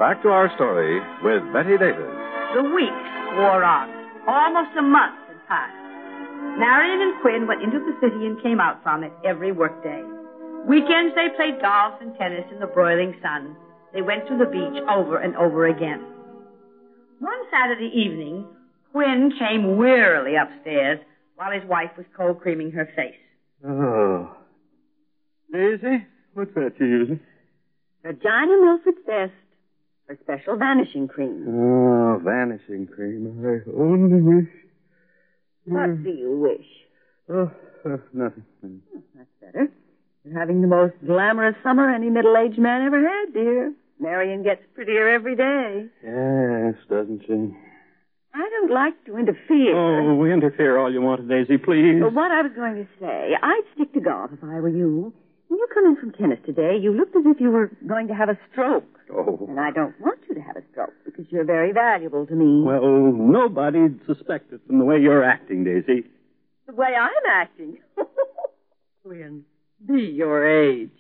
Back 0.07 0.23
to 0.23 0.29
our 0.29 0.47
story 0.55 1.03
with 1.19 1.43
Bette 1.51 1.75
Davis. 1.83 2.07
The 2.55 2.63
weeks 2.63 3.11
wore 3.35 3.59
on. 3.59 3.91
Almost 4.25 4.71
a 4.79 4.81
month 4.81 5.19
had 5.27 5.47
passed. 5.51 5.75
Marion 6.57 7.01
and 7.01 7.19
Quinn 7.19 7.45
went 7.45 7.61
into 7.61 7.79
the 7.79 7.91
city 7.99 8.25
and 8.25 8.41
came 8.41 8.61
out 8.61 8.81
from 8.83 9.03
it 9.03 9.11
every 9.25 9.51
workday. 9.51 10.01
Weekends 10.65 11.13
they 11.13 11.27
played 11.35 11.59
golf 11.61 11.99
and 11.99 12.15
tennis 12.15 12.45
in 12.53 12.61
the 12.61 12.67
broiling 12.67 13.19
sun. 13.21 13.53
They 13.91 14.01
went 14.01 14.25
to 14.29 14.37
the 14.37 14.45
beach 14.45 14.81
over 14.87 15.17
and 15.17 15.35
over 15.35 15.67
again. 15.67 15.99
One 17.19 17.43
Saturday 17.51 17.91
evening, 17.93 18.45
Quinn 18.93 19.33
came 19.37 19.75
wearily 19.75 20.37
upstairs 20.37 21.01
while 21.35 21.51
his 21.51 21.67
wife 21.67 21.91
was 21.97 22.05
cold 22.15 22.39
creaming 22.39 22.71
her 22.71 22.87
face. 22.95 23.19
Oh. 23.67 24.31
Daisy, 25.51 26.07
what's 26.33 26.53
that 26.55 26.79
you're 26.79 26.87
using? 26.87 27.19
Regina 28.03 28.55
Milford's 28.55 29.05
best. 29.05 29.33
Her 30.07 30.17
special 30.23 30.55
vanishing 30.55 31.07
cream. 31.07 31.45
Oh, 31.49 32.19
vanishing 32.23 32.87
cream. 32.87 33.43
I 33.43 33.69
only 33.77 34.21
wish. 34.21 34.49
What 35.65 36.01
do 36.03 36.09
you 36.09 36.37
wish? 36.37 36.65
Oh, 37.29 37.51
uh, 37.85 37.97
nothing. 38.13 38.45
That's 39.15 39.29
better. 39.41 39.69
You're 40.23 40.39
having 40.39 40.61
the 40.61 40.67
most 40.67 40.93
glamorous 41.05 41.55
summer 41.61 41.93
any 41.93 42.09
middle-aged 42.09 42.57
man 42.57 42.83
ever 42.85 43.01
had, 43.01 43.33
dear. 43.33 43.73
Marion 43.99 44.43
gets 44.43 44.61
prettier 44.75 45.09
every 45.09 45.35
day. 45.35 45.87
Yes, 46.03 46.75
doesn't 46.89 47.23
she? 47.27 47.53
I 48.33 48.49
don't 48.49 48.71
like 48.71 49.03
to 49.05 49.17
interfere. 49.17 49.75
Oh, 49.75 50.15
we 50.15 50.31
interfere 50.31 50.77
all 50.77 50.91
you 50.93 51.01
want, 51.01 51.27
Daisy, 51.27 51.57
please. 51.57 51.99
But 52.01 52.13
what 52.13 52.31
I 52.31 52.43
was 52.43 52.51
going 52.55 52.75
to 52.75 52.87
say, 52.99 53.31
I'd 53.41 53.63
stick 53.75 53.91
to 53.93 53.99
golf 53.99 54.31
if 54.31 54.43
I 54.43 54.59
were 54.61 54.69
you. 54.69 55.11
When 55.47 55.59
you 55.59 55.67
come 55.73 55.85
in 55.85 55.95
from 55.95 56.11
tennis 56.11 56.39
today, 56.45 56.77
you 56.81 56.91
looked 56.91 57.15
as 57.15 57.23
if 57.25 57.39
you 57.39 57.49
were 57.49 57.71
going 57.87 58.07
to 58.09 58.13
have 58.13 58.27
a 58.29 58.37
stroke. 58.51 58.83
Oh. 59.13 59.45
And 59.47 59.59
I 59.59 59.71
don't 59.71 59.99
want 60.01 60.19
you 60.27 60.35
to 60.35 60.41
have 60.41 60.57
a 60.57 60.63
stroke 60.71 60.93
because 61.05 61.25
you're 61.29 61.45
very 61.45 61.71
valuable 61.71 62.25
to 62.25 62.35
me. 62.35 62.63
Well, 62.63 63.13
nobody'd 63.13 64.05
suspect 64.05 64.51
it 64.51 64.59
from 64.67 64.79
the 64.79 64.85
way 64.85 64.97
you're 64.99 65.23
acting, 65.23 65.63
Daisy. 65.63 66.03
The 66.67 66.73
way 66.73 66.89
I'm 66.99 67.11
acting. 67.31 67.77
Quinn, 69.03 69.45
be 69.85 70.01
your 70.01 70.45
age. 70.45 70.91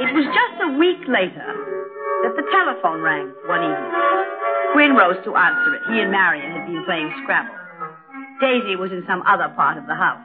It 0.00 0.14
was 0.14 0.26
just 0.30 0.62
a 0.62 0.78
week 0.78 1.02
later 1.08 1.50
that 2.22 2.34
the 2.36 2.46
telephone 2.52 3.02
rang 3.02 3.34
one 3.46 3.64
evening. 3.64 3.92
Quinn 4.72 4.94
rose 4.94 5.18
to 5.24 5.34
answer 5.34 5.74
it. 5.74 5.82
He 5.90 6.00
and 6.00 6.12
Marion 6.12 6.52
had 6.52 6.66
been 6.66 6.84
playing 6.86 7.12
Scrabble. 7.24 7.59
Daisy 8.40 8.76
was 8.76 8.90
in 8.90 9.04
some 9.06 9.22
other 9.22 9.52
part 9.54 9.78
of 9.78 9.86
the 9.86 9.94
house. 9.94 10.20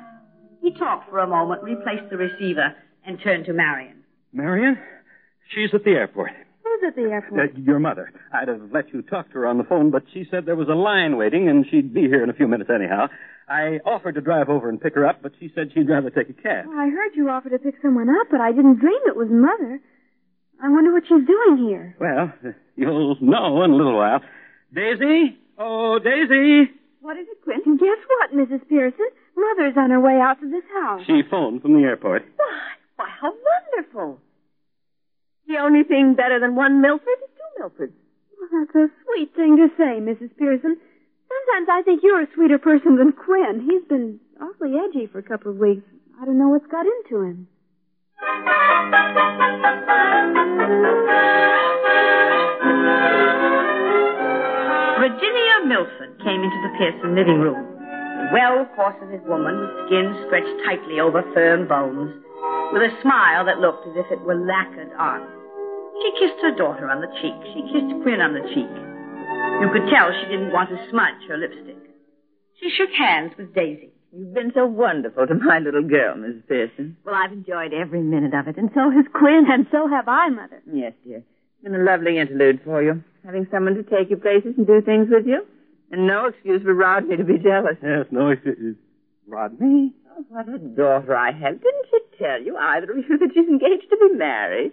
He 0.61 0.71
talked 0.73 1.09
for 1.09 1.19
a 1.19 1.27
moment, 1.27 1.63
replaced 1.63 2.09
the 2.09 2.17
receiver, 2.17 2.73
and 3.05 3.19
turned 3.23 3.45
to 3.45 3.53
Marion. 3.53 4.03
Marion? 4.33 4.77
She's 5.53 5.69
at 5.73 5.83
the 5.83 5.91
airport. 5.91 6.31
Who's 6.63 6.81
at 6.87 6.95
the 6.95 7.03
airport? 7.03 7.39
Uh, 7.55 7.59
your 7.59 7.79
mother. 7.79 8.11
I'd 8.33 8.47
have 8.47 8.71
let 8.73 8.91
you 8.93 9.01
talk 9.01 9.27
to 9.27 9.33
her 9.33 9.47
on 9.47 9.57
the 9.57 9.63
phone, 9.63 9.91
but 9.91 10.03
she 10.13 10.25
said 10.31 10.45
there 10.45 10.55
was 10.55 10.69
a 10.69 10.73
line 10.73 11.17
waiting, 11.17 11.47
and 11.49 11.65
she'd 11.69 11.93
be 11.93 12.01
here 12.01 12.23
in 12.23 12.29
a 12.29 12.33
few 12.33 12.47
minutes 12.47 12.69
anyhow. 12.73 13.07
I 13.47 13.79
offered 13.85 14.15
to 14.15 14.21
drive 14.21 14.49
over 14.49 14.69
and 14.69 14.81
pick 14.81 14.95
her 14.95 15.05
up, 15.05 15.21
but 15.21 15.33
she 15.39 15.51
said 15.53 15.71
she'd 15.73 15.87
rather 15.87 16.09
take 16.09 16.29
a 16.29 16.33
cab. 16.33 16.65
Well, 16.67 16.79
I 16.79 16.89
heard 16.89 17.11
you 17.15 17.29
offer 17.29 17.49
to 17.49 17.59
pick 17.59 17.75
someone 17.81 18.09
up, 18.09 18.27
but 18.31 18.41
I 18.41 18.51
didn't 18.51 18.79
dream 18.79 18.99
it 19.05 19.15
was 19.15 19.27
Mother. 19.29 19.79
I 20.63 20.69
wonder 20.69 20.91
what 20.91 21.03
she's 21.03 21.27
doing 21.27 21.57
here. 21.67 21.95
Well, 21.99 22.33
you'll 22.75 23.17
know 23.21 23.63
in 23.63 23.71
a 23.71 23.75
little 23.75 23.97
while. 23.97 24.21
Daisy? 24.73 25.37
Oh, 25.59 25.99
Daisy! 25.99 26.71
What 27.05 27.17
is 27.17 27.27
it, 27.29 27.37
Quentin? 27.43 27.77
Guess 27.77 28.01
what, 28.09 28.33
Mrs. 28.33 28.67
Pearson? 28.67 29.05
Mother's 29.37 29.77
on 29.77 29.91
her 29.91 29.99
way 30.01 30.17
out 30.19 30.41
to 30.41 30.49
this 30.49 30.65
house. 30.73 31.01
She 31.05 31.21
phoned 31.29 31.61
from 31.61 31.79
the 31.79 31.85
airport. 31.85 32.25
Why, 32.35 32.57
why, 32.95 33.09
how 33.21 33.29
wonderful. 33.29 34.19
The 35.47 35.57
only 35.61 35.83
thing 35.83 36.15
better 36.15 36.39
than 36.39 36.55
one 36.55 36.81
Milford 36.81 37.21
is 37.21 37.29
two 37.29 37.61
Milfords. 37.61 37.93
Well, 38.39 38.49
that's 38.49 38.73
a 38.73 38.89
sweet 39.05 39.35
thing 39.35 39.55
to 39.57 39.69
say, 39.77 40.01
Mrs. 40.01 40.35
Pearson. 40.35 40.77
Sometimes 41.29 41.67
I 41.69 41.83
think 41.85 42.01
you're 42.01 42.23
a 42.23 42.27
sweeter 42.33 42.57
person 42.57 42.97
than 42.97 43.11
Quinn. 43.13 43.69
He's 43.69 43.87
been 43.87 44.19
awfully 44.41 44.73
edgy 44.73 45.05
for 45.05 45.19
a 45.19 45.23
couple 45.23 45.51
of 45.51 45.57
weeks. 45.57 45.85
I 46.19 46.25
don't 46.25 46.39
know 46.39 46.49
what's 46.49 46.65
got 46.65 46.87
into 46.87 47.21
him. 47.21 47.47
Milford 55.75 56.15
came 56.23 56.39
into 56.39 56.59
the 56.63 56.71
Pearson 56.79 57.19
living 57.19 57.43
room. 57.43 57.59
A 57.59 58.31
well-corseted 58.31 59.27
woman 59.27 59.59
with 59.59 59.75
skin 59.83 60.07
stretched 60.23 60.55
tightly 60.63 61.03
over 61.03 61.19
firm 61.35 61.67
bones, 61.67 62.15
with 62.71 62.79
a 62.79 62.95
smile 63.03 63.43
that 63.43 63.59
looked 63.59 63.83
as 63.91 63.99
if 63.99 64.07
it 64.07 64.23
were 64.23 64.39
lacquered 64.39 64.95
on. 64.95 65.19
She 65.99 66.15
kissed 66.15 66.39
her 66.47 66.55
daughter 66.55 66.87
on 66.87 67.03
the 67.03 67.11
cheek. 67.19 67.35
She 67.51 67.67
kissed 67.75 67.91
Quinn 68.07 68.23
on 68.23 68.31
the 68.31 68.47
cheek. 68.55 68.71
You 69.59 69.67
could 69.67 69.91
tell 69.91 70.15
she 70.15 70.31
didn't 70.31 70.55
want 70.55 70.71
to 70.71 70.79
smudge 70.87 71.27
her 71.27 71.35
lipstick. 71.35 71.91
She 72.63 72.71
shook 72.71 72.95
hands 72.95 73.35
with 73.35 73.53
Daisy. 73.53 73.91
You've 74.15 74.33
been 74.33 74.55
so 74.55 74.65
wonderful 74.65 75.27
to 75.27 75.35
my 75.35 75.59
little 75.59 75.83
girl, 75.83 76.15
Mrs. 76.15 76.47
Pearson. 76.47 76.95
Well, 77.03 77.19
I've 77.19 77.35
enjoyed 77.35 77.73
every 77.75 78.01
minute 78.01 78.33
of 78.33 78.47
it, 78.47 78.55
and 78.55 78.71
so 78.71 78.95
has 78.95 79.03
Quinn. 79.11 79.43
And 79.51 79.67
so 79.75 79.89
have 79.91 80.07
I, 80.07 80.29
Mother. 80.29 80.63
Yes, 80.71 80.93
dear. 81.03 81.17
It's 81.19 81.63
been 81.67 81.75
a 81.75 81.83
lovely 81.83 82.17
interlude 82.17 82.61
for 82.63 82.81
you. 82.81 83.03
Having 83.25 83.47
someone 83.51 83.75
to 83.75 83.83
take 83.83 84.09
you 84.09 84.15
places 84.15 84.55
and 84.55 84.65
do 84.65 84.79
things 84.79 85.11
with 85.11 85.27
you. 85.27 85.43
And 85.91 86.07
no 86.07 86.27
excuse 86.27 86.63
for 86.63 86.73
Rodney 86.73 87.17
to 87.17 87.23
be 87.23 87.37
jealous. 87.37 87.77
Yes, 87.81 88.05
no, 88.11 88.29
it's, 88.29 88.41
it's 88.45 88.79
Rodney. 89.27 89.93
Oh, 90.11 90.25
what 90.29 90.49
a 90.49 90.57
daughter 90.57 91.15
I 91.15 91.31
have. 91.31 91.61
Didn't 91.61 91.85
she 91.89 91.99
tell 92.17 92.41
you, 92.41 92.57
either 92.57 92.91
of 92.91 92.97
you, 92.97 93.17
that 93.17 93.29
she's 93.33 93.47
engaged 93.47 93.89
to 93.89 93.97
be 93.97 94.17
married? 94.17 94.71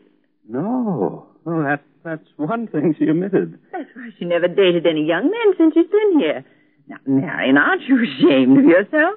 No. 0.49 1.27
Oh, 1.47 1.63
that, 1.63 1.83
that's 2.05 2.27
one 2.37 2.67
thing 2.67 2.95
she 2.99 3.09
omitted. 3.11 3.59
That's 3.73 3.89
why 3.95 4.11
she 4.19 4.25
never 4.25 4.49
dated 4.49 4.87
any 4.87 5.05
young 5.05 5.31
men 5.31 5.55
since 5.59 5.75
she's 5.75 5.91
been 5.91 6.21
here. 6.21 6.45
Now, 6.89 6.97
Marion, 7.07 7.59
aren't 7.59 7.83
you 7.83 7.97
ashamed 8.03 8.59
of 8.59 8.65
yourself? 8.65 9.15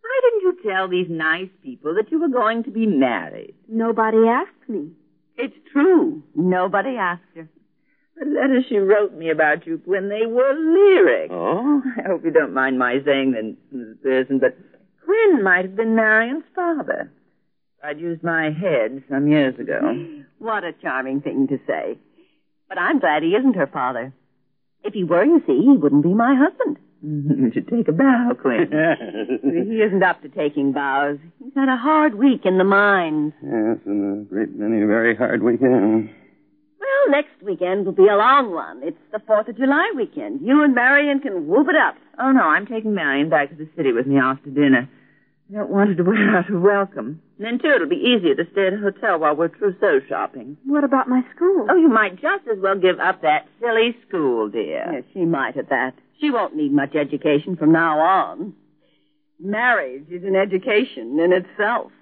Why 0.00 0.20
didn't 0.22 0.42
you 0.42 0.70
tell 0.70 0.88
these 0.88 1.08
nice 1.08 1.50
people 1.62 1.94
that 1.94 2.10
you 2.10 2.20
were 2.20 2.28
going 2.28 2.64
to 2.64 2.70
be 2.70 2.86
married? 2.86 3.54
Nobody 3.68 4.18
asked 4.28 4.68
me. 4.68 4.90
It's 5.36 5.56
true. 5.72 6.22
Nobody 6.34 6.96
asked 6.96 7.22
her. 7.36 7.48
The 8.18 8.26
letters 8.26 8.64
she 8.68 8.78
wrote 8.78 9.14
me 9.14 9.30
about 9.30 9.66
you 9.66 9.80
when 9.84 10.08
they 10.08 10.26
were 10.26 10.52
lyric. 10.54 11.30
Oh? 11.32 11.82
I 11.98 12.08
hope 12.08 12.24
you 12.24 12.30
don't 12.30 12.54
mind 12.54 12.78
my 12.78 12.98
saying 13.04 13.32
that, 13.32 13.56
Mrs. 13.74 14.02
Pearson, 14.02 14.38
but 14.38 14.56
Quinn 15.04 15.42
might 15.42 15.64
have 15.64 15.76
been 15.76 15.94
Marion's 15.94 16.44
father. 16.54 17.12
I'd 17.82 18.00
used 18.00 18.24
my 18.24 18.50
head 18.50 19.02
some 19.08 19.28
years 19.28 19.58
ago. 19.58 19.80
What 20.38 20.62
a 20.62 20.72
charming 20.72 21.20
thing 21.20 21.48
to 21.48 21.58
say. 21.66 21.98
But 22.68 22.78
I'm 22.78 23.00
glad 23.00 23.24
he 23.24 23.30
isn't 23.30 23.56
her 23.56 23.66
father. 23.66 24.12
If 24.84 24.94
he 24.94 25.02
were, 25.02 25.24
you 25.24 25.42
see, 25.48 25.60
he 25.60 25.76
wouldn't 25.76 26.04
be 26.04 26.14
my 26.14 26.34
husband. 26.36 26.78
You 27.02 27.50
should 27.52 27.68
take 27.68 27.88
a 27.88 27.92
bow, 27.92 28.36
Quinn. 28.40 28.70
he 29.42 29.82
isn't 29.82 30.02
up 30.02 30.20
to 30.22 30.28
taking 30.28 30.72
bows. 30.72 31.18
He's 31.42 31.54
had 31.54 31.68
a 31.68 31.76
hard 31.76 32.14
week 32.16 32.42
in 32.44 32.58
the 32.58 32.64
mines. 32.64 33.32
Yes, 33.42 33.78
and 33.86 34.26
a 34.26 34.28
great 34.28 34.54
many 34.56 34.78
very 34.84 35.14
hard 35.16 35.42
weekends. 35.42 36.10
Well, 36.80 37.10
next 37.10 37.42
weekend 37.42 37.86
will 37.86 37.92
be 37.92 38.06
a 38.08 38.16
long 38.16 38.52
one. 38.52 38.80
It's 38.82 38.98
the 39.12 39.18
4th 39.18 39.48
of 39.48 39.56
July 39.56 39.92
weekend. 39.96 40.40
You 40.42 40.62
and 40.62 40.74
Marion 40.74 41.20
can 41.20 41.46
whoop 41.46 41.68
it 41.68 41.76
up. 41.76 41.96
Oh, 42.18 42.30
no, 42.32 42.42
I'm 42.42 42.66
taking 42.66 42.94
Marion 42.94 43.28
back 43.28 43.50
to 43.50 43.56
the 43.56 43.68
city 43.76 43.92
with 43.92 44.06
me 44.06 44.18
after 44.18 44.50
dinner. 44.50 44.88
I 45.50 45.54
don't 45.54 45.70
want 45.70 45.90
her 45.90 45.94
to 45.96 46.02
wear 46.04 46.36
out 46.36 46.46
her 46.46 46.58
welcome. 46.58 47.22
And 47.38 47.46
then, 47.46 47.58
too, 47.58 47.74
it'll 47.74 47.88
be 47.88 47.96
easier 47.96 48.34
to 48.34 48.44
stay 48.52 48.66
at 48.66 48.74
a 48.74 48.78
hotel 48.78 49.18
while 49.18 49.34
we're 49.34 49.48
trousseau 49.48 50.00
shopping. 50.08 50.56
What 50.64 50.84
about 50.84 51.08
my 51.08 51.22
school? 51.34 51.66
Oh, 51.70 51.76
you 51.76 51.88
might 51.88 52.20
just 52.20 52.46
as 52.52 52.58
well 52.60 52.78
give 52.78 53.00
up 53.00 53.22
that 53.22 53.46
silly 53.60 53.96
school, 54.06 54.48
dear. 54.48 54.90
Yes, 54.92 55.04
she 55.12 55.24
might 55.24 55.56
at 55.56 55.70
that. 55.70 55.94
She 56.20 56.30
won't 56.30 56.54
need 56.54 56.72
much 56.72 56.94
education 56.94 57.56
from 57.56 57.72
now 57.72 57.98
on. 57.98 58.54
Marriage 59.40 60.08
is 60.10 60.24
an 60.24 60.36
education 60.36 61.18
in 61.20 61.32
itself. 61.32 61.92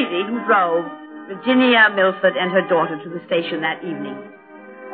Daisy 0.00 0.24
who 0.24 0.40
drove 0.48 0.88
Virginia 1.28 1.92
Milford 1.92 2.32
and 2.32 2.50
her 2.50 2.64
daughter 2.72 2.96
to 2.96 3.10
the 3.10 3.20
station 3.26 3.60
that 3.60 3.84
evening. 3.84 4.16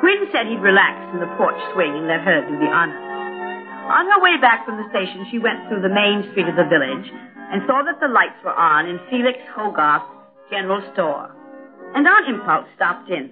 Quinn 0.03 0.27
said 0.33 0.51
he'd 0.51 0.59
relax 0.59 0.99
in 1.15 1.21
the 1.21 1.31
porch 1.39 1.55
swing 1.73 1.95
and 1.95 2.11
let 2.11 2.27
her 2.27 2.43
do 2.43 2.59
the 2.59 2.67
honors. 2.67 2.99
On 3.87 4.03
her 4.03 4.21
way 4.21 4.35
back 4.43 4.67
from 4.67 4.83
the 4.83 4.91
station, 4.91 5.27
she 5.31 5.39
went 5.39 5.63
through 5.69 5.83
the 5.83 5.95
main 5.95 6.27
street 6.33 6.51
of 6.51 6.59
the 6.59 6.67
village 6.67 7.07
and 7.55 7.63
saw 7.71 7.87
that 7.87 8.03
the 8.03 8.11
lights 8.11 8.43
were 8.43 8.55
on 8.55 8.91
in 8.91 8.99
Felix 9.09 9.39
Hogarth's 9.55 10.11
general 10.51 10.83
store, 10.93 11.31
and 11.95 12.03
on 12.03 12.27
impulse 12.27 12.67
stopped 12.75 13.09
in. 13.09 13.31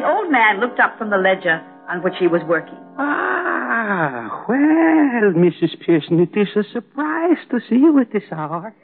The 0.00 0.08
old 0.08 0.32
man 0.32 0.58
looked 0.58 0.80
up 0.80 0.96
from 0.96 1.10
the 1.10 1.20
ledger 1.20 1.60
on 1.88 2.02
which 2.02 2.16
he 2.18 2.26
was 2.26 2.40
working. 2.48 2.80
Ah, 2.96 4.44
well, 4.48 5.36
Mrs. 5.36 5.76
Pearson, 5.84 6.18
it 6.18 6.32
is 6.32 6.48
a 6.56 6.64
surprise 6.72 7.44
to 7.50 7.60
see 7.68 7.76
you 7.76 8.00
at 8.00 8.10
this 8.10 8.24
hour. 8.32 8.74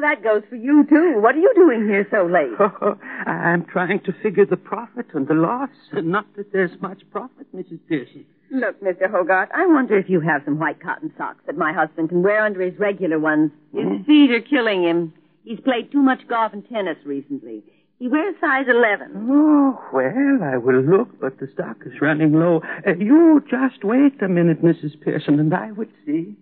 Well, 0.00 0.14
that 0.14 0.22
goes 0.22 0.44
for 0.48 0.54
you, 0.54 0.86
too. 0.88 1.20
What 1.20 1.34
are 1.34 1.38
you 1.40 1.52
doing 1.56 1.88
here 1.88 2.06
so 2.08 2.24
late? 2.24 2.52
I'm 3.26 3.64
trying 3.64 3.98
to 4.04 4.12
figure 4.22 4.46
the 4.46 4.56
profit 4.56 5.06
and 5.12 5.26
the 5.26 5.34
loss. 5.34 5.70
Not 5.92 6.24
that 6.36 6.52
there's 6.52 6.70
much 6.80 7.02
profit, 7.10 7.48
Mrs. 7.52 7.80
Pearson. 7.88 8.24
Look, 8.52 8.80
Mr. 8.80 9.10
Hogarth, 9.10 9.48
I 9.52 9.66
wonder 9.66 9.98
if 9.98 10.08
you 10.08 10.20
have 10.20 10.42
some 10.44 10.56
white 10.60 10.80
cotton 10.80 11.12
socks 11.18 11.40
that 11.46 11.56
my 11.58 11.72
husband 11.72 12.10
can 12.10 12.22
wear 12.22 12.44
under 12.44 12.60
his 12.60 12.78
regular 12.78 13.18
ones. 13.18 13.50
His 13.74 13.82
Hmm? 13.86 14.02
feet 14.04 14.30
are 14.30 14.40
killing 14.40 14.84
him. 14.84 15.12
He's 15.42 15.58
played 15.58 15.90
too 15.90 16.00
much 16.02 16.28
golf 16.28 16.52
and 16.52 16.62
tennis 16.68 16.98
recently. 17.04 17.64
He 17.98 18.06
wears 18.06 18.36
size 18.40 18.66
11. 18.68 19.26
Oh, 19.28 19.80
well, 19.92 20.44
I 20.44 20.58
will 20.58 20.80
look, 20.80 21.08
but 21.20 21.40
the 21.40 21.48
stock 21.54 21.78
is 21.84 22.00
running 22.00 22.34
low. 22.34 22.62
Uh, 22.86 22.94
you 22.94 23.42
just 23.50 23.82
wait 23.82 24.22
a 24.22 24.28
minute, 24.28 24.62
Mrs. 24.62 25.00
Pearson, 25.00 25.40
and 25.40 25.52
I 25.52 25.72
will 25.72 25.86
see. 26.06 26.36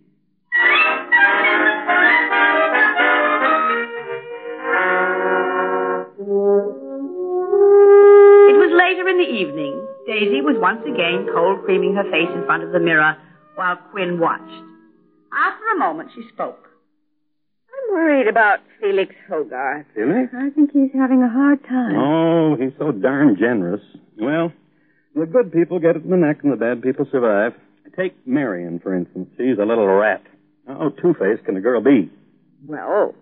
It 6.18 6.24
was 8.56 8.72
later 8.72 9.06
in 9.08 9.18
the 9.18 9.28
evening. 9.28 9.86
Daisy 10.06 10.40
was 10.40 10.56
once 10.58 10.80
again 10.88 11.26
cold 11.34 11.62
creaming 11.64 11.94
her 11.94 12.04
face 12.10 12.30
in 12.34 12.44
front 12.46 12.62
of 12.62 12.72
the 12.72 12.80
mirror 12.80 13.16
while 13.54 13.76
Quinn 13.90 14.18
watched. 14.18 14.64
After 15.34 15.64
a 15.74 15.78
moment, 15.78 16.10
she 16.14 16.22
spoke. 16.32 16.68
I'm 17.68 17.92
worried 17.94 18.28
about 18.28 18.60
Felix 18.80 19.14
Hogarth. 19.28 19.84
Really? 19.94 20.26
I 20.32 20.48
think 20.50 20.72
he's 20.72 20.90
having 20.94 21.22
a 21.22 21.28
hard 21.28 21.62
time. 21.64 21.96
Oh, 21.96 22.56
he's 22.58 22.72
so 22.78 22.92
darn 22.92 23.36
generous. 23.38 23.82
Well, 24.18 24.52
the 25.14 25.26
good 25.26 25.52
people 25.52 25.78
get 25.80 25.96
it 25.96 26.04
in 26.04 26.10
the 26.10 26.16
neck 26.16 26.38
and 26.42 26.50
the 26.52 26.56
bad 26.56 26.80
people 26.82 27.06
survive. 27.12 27.52
Take 27.94 28.14
Marion, 28.26 28.78
for 28.80 28.94
instance. 28.94 29.28
She's 29.36 29.58
a 29.60 29.66
little 29.66 29.86
rat. 29.86 30.22
How 30.66 30.88
two-faced 30.90 31.44
can 31.44 31.56
a 31.58 31.60
girl 31.60 31.82
be? 31.82 32.10
Well, 32.66 33.14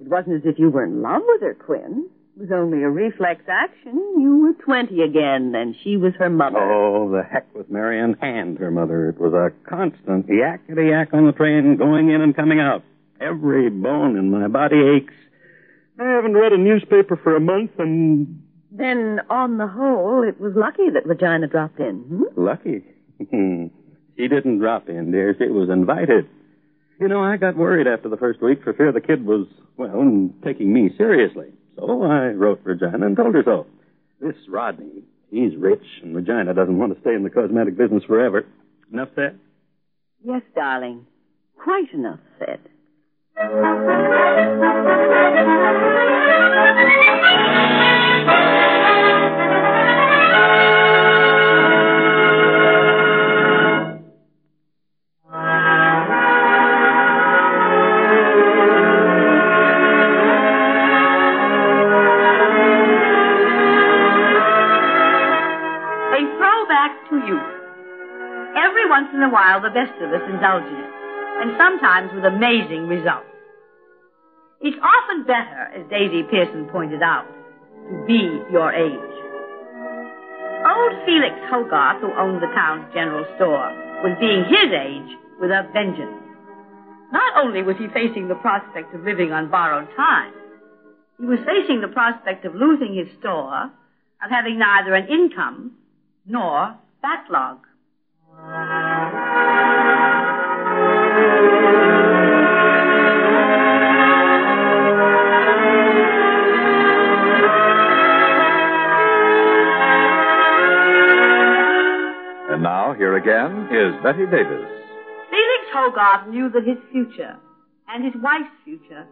it 0.00 0.08
wasn't 0.08 0.36
as 0.36 0.42
if 0.46 0.58
you 0.58 0.70
were 0.70 0.84
in 0.84 1.02
love 1.02 1.22
with 1.26 1.42
her, 1.42 1.54
Quinn. 1.54 2.08
It 2.38 2.42
was 2.42 2.52
only 2.52 2.84
a 2.84 2.88
reflex 2.88 3.42
action. 3.48 3.94
You 4.16 4.38
were 4.38 4.64
20 4.64 5.02
again, 5.02 5.54
and 5.56 5.74
she 5.82 5.96
was 5.96 6.12
her 6.20 6.30
mother. 6.30 6.60
Oh, 6.60 7.10
the 7.10 7.24
heck 7.24 7.52
with 7.52 7.68
Marion 7.68 8.14
and 8.22 8.56
her 8.58 8.70
mother. 8.70 9.08
It 9.08 9.18
was 9.18 9.32
a 9.32 9.50
constant 9.68 10.28
yakety 10.28 10.90
yak 10.90 11.12
on 11.12 11.26
the 11.26 11.32
train, 11.32 11.76
going 11.76 12.10
in 12.10 12.20
and 12.20 12.36
coming 12.36 12.60
out. 12.60 12.84
Every 13.20 13.70
bone 13.70 14.16
in 14.16 14.30
my 14.30 14.46
body 14.46 14.76
aches. 14.76 15.14
I 15.98 16.04
haven't 16.04 16.34
read 16.34 16.52
a 16.52 16.58
newspaper 16.58 17.16
for 17.16 17.34
a 17.34 17.40
month, 17.40 17.72
and 17.76 18.40
Then, 18.70 19.20
on 19.28 19.58
the 19.58 19.66
whole, 19.66 20.22
it 20.22 20.40
was 20.40 20.52
lucky 20.54 20.90
that 20.90 21.06
Regina 21.06 21.48
dropped 21.48 21.80
in. 21.80 21.96
Hmm? 22.02 22.22
lucky. 22.36 22.84
she 23.18 24.28
didn't 24.28 24.58
drop 24.58 24.88
in, 24.88 25.10
dear. 25.10 25.34
She 25.36 25.48
was 25.48 25.70
invited. 25.70 26.28
You 27.00 27.08
know, 27.08 27.20
I 27.20 27.36
got 27.36 27.56
worried 27.56 27.88
after 27.88 28.08
the 28.08 28.16
first 28.16 28.40
week 28.40 28.62
for 28.62 28.72
fear 28.74 28.92
the 28.92 29.00
kid 29.00 29.26
was, 29.26 29.48
well, 29.76 30.30
taking 30.44 30.72
me 30.72 30.94
seriously. 30.96 31.48
So 31.78 32.02
I 32.02 32.28
wrote 32.28 32.60
Regina 32.64 33.06
and 33.06 33.16
told 33.16 33.34
her 33.34 33.42
so. 33.44 33.66
This 34.20 34.34
Rodney, 34.48 35.04
he's 35.30 35.54
rich, 35.56 35.84
and 36.02 36.14
Regina 36.14 36.52
doesn't 36.52 36.76
want 36.76 36.92
to 36.94 37.00
stay 37.00 37.14
in 37.14 37.22
the 37.22 37.30
cosmetic 37.30 37.76
business 37.76 38.02
forever. 38.04 38.46
Enough 38.92 39.10
said? 39.14 39.38
Yes, 40.24 40.42
darling. 40.56 41.06
Quite 41.56 41.92
enough 41.94 42.18
said. 42.40 42.58
Once 68.88 69.08
in 69.12 69.22
a 69.22 69.28
while, 69.28 69.60
the 69.60 69.70
best 69.70 69.92
of 70.00 70.10
us 70.12 70.24
indulge 70.32 70.64
in 70.64 70.80
it, 70.80 70.92
and 71.44 71.52
sometimes 71.60 72.10
with 72.14 72.24
amazing 72.24 72.88
results. 72.88 73.28
It's 74.60 74.76
often 74.80 75.22
better, 75.22 75.70
as 75.76 75.84
Daisy 75.90 76.24
Pearson 76.24 76.66
pointed 76.72 77.02
out, 77.02 77.28
to 77.28 78.04
be 78.06 78.42
your 78.50 78.72
age. 78.72 79.14
Old 80.66 80.92
Felix 81.04 81.36
Hogarth, 81.52 82.00
who 82.00 82.10
owned 82.16 82.42
the 82.42 82.50
town's 82.56 82.92
general 82.92 83.24
store, 83.36 83.70
was 84.02 84.16
being 84.18 84.44
his 84.48 84.72
age 84.72 85.16
with 85.38 85.50
a 85.50 85.68
vengeance. 85.72 86.24
Not 87.12 87.44
only 87.44 87.62
was 87.62 87.76
he 87.76 87.86
facing 87.88 88.28
the 88.28 88.34
prospect 88.36 88.94
of 88.94 89.04
living 89.04 89.32
on 89.32 89.50
borrowed 89.50 89.88
time, 89.96 90.32
he 91.20 91.26
was 91.26 91.38
facing 91.44 91.80
the 91.80 91.88
prospect 91.88 92.44
of 92.44 92.54
losing 92.54 92.94
his 92.94 93.08
store, 93.20 93.70
of 94.24 94.30
having 94.30 94.58
neither 94.58 94.94
an 94.94 95.08
income 95.08 95.72
nor 96.26 96.74
backlog. 97.02 97.67
Again 113.18 113.66
is 113.74 113.98
Bette 114.00 114.30
Davis. 114.30 114.62
Felix 115.28 115.62
Hogarth 115.74 116.28
knew 116.28 116.48
that 116.50 116.62
his 116.62 116.78
future 116.92 117.34
and 117.88 118.04
his 118.04 118.14
wife's 118.22 118.54
future 118.64 119.06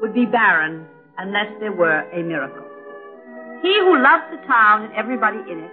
would 0.00 0.14
be 0.14 0.24
barren 0.24 0.86
unless 1.18 1.52
there 1.60 1.72
were 1.72 2.08
a 2.08 2.22
miracle. 2.22 2.64
He 3.60 3.76
who 3.84 4.00
loved 4.00 4.32
the 4.32 4.40
town 4.48 4.84
and 4.84 4.94
everybody 4.94 5.44
in 5.44 5.60
it, 5.60 5.70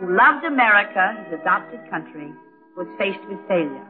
who 0.00 0.16
loved 0.16 0.46
America, 0.46 1.20
his 1.28 1.38
adopted 1.38 1.80
country, 1.90 2.32
was 2.78 2.86
faced 2.96 3.20
with 3.28 3.36
failure. 3.46 3.86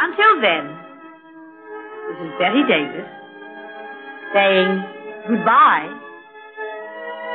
Until 0.00 0.40
then, 0.40 0.72
this 2.08 2.16
is 2.16 2.32
Bette 2.40 2.64
Davis 2.64 3.08
saying 4.32 4.72
goodbye 5.28 5.92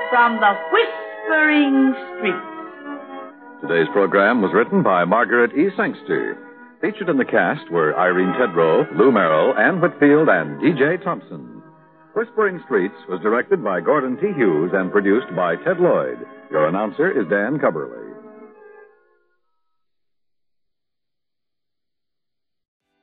from 0.09 0.41
the 0.41 0.57
Whispering 0.73 1.93
Street. 2.17 2.54
Today's 3.67 3.89
program 3.93 4.43
was 4.43 4.53
written 4.53 4.83
by 4.83 5.05
Margaret 5.05 5.49
E. 5.57 5.73
Sangster. 5.75 6.37
Featured 6.81 7.09
in 7.09 7.17
the 7.17 7.25
cast 7.25 7.65
were 7.71 7.97
Irene 7.97 8.31
Tedrow, 8.37 8.85
Lou 8.95 9.11
Merrill, 9.11 9.57
Anne 9.57 9.81
Whitfield, 9.81 10.29
and 10.29 10.61
D.J. 10.61 11.03
Thompson. 11.03 11.63
Whispering 12.13 12.61
Streets 12.65 12.93
was 13.09 13.19
directed 13.21 13.63
by 13.63 13.81
Gordon 13.81 14.17
T. 14.17 14.27
Hughes 14.37 14.69
and 14.75 14.91
produced 14.91 15.35
by 15.35 15.55
Ted 15.55 15.79
Lloyd. 15.79 16.19
Your 16.51 16.67
announcer 16.67 17.09
is 17.09 17.27
Dan 17.27 17.57
Cubberly. 17.57 18.04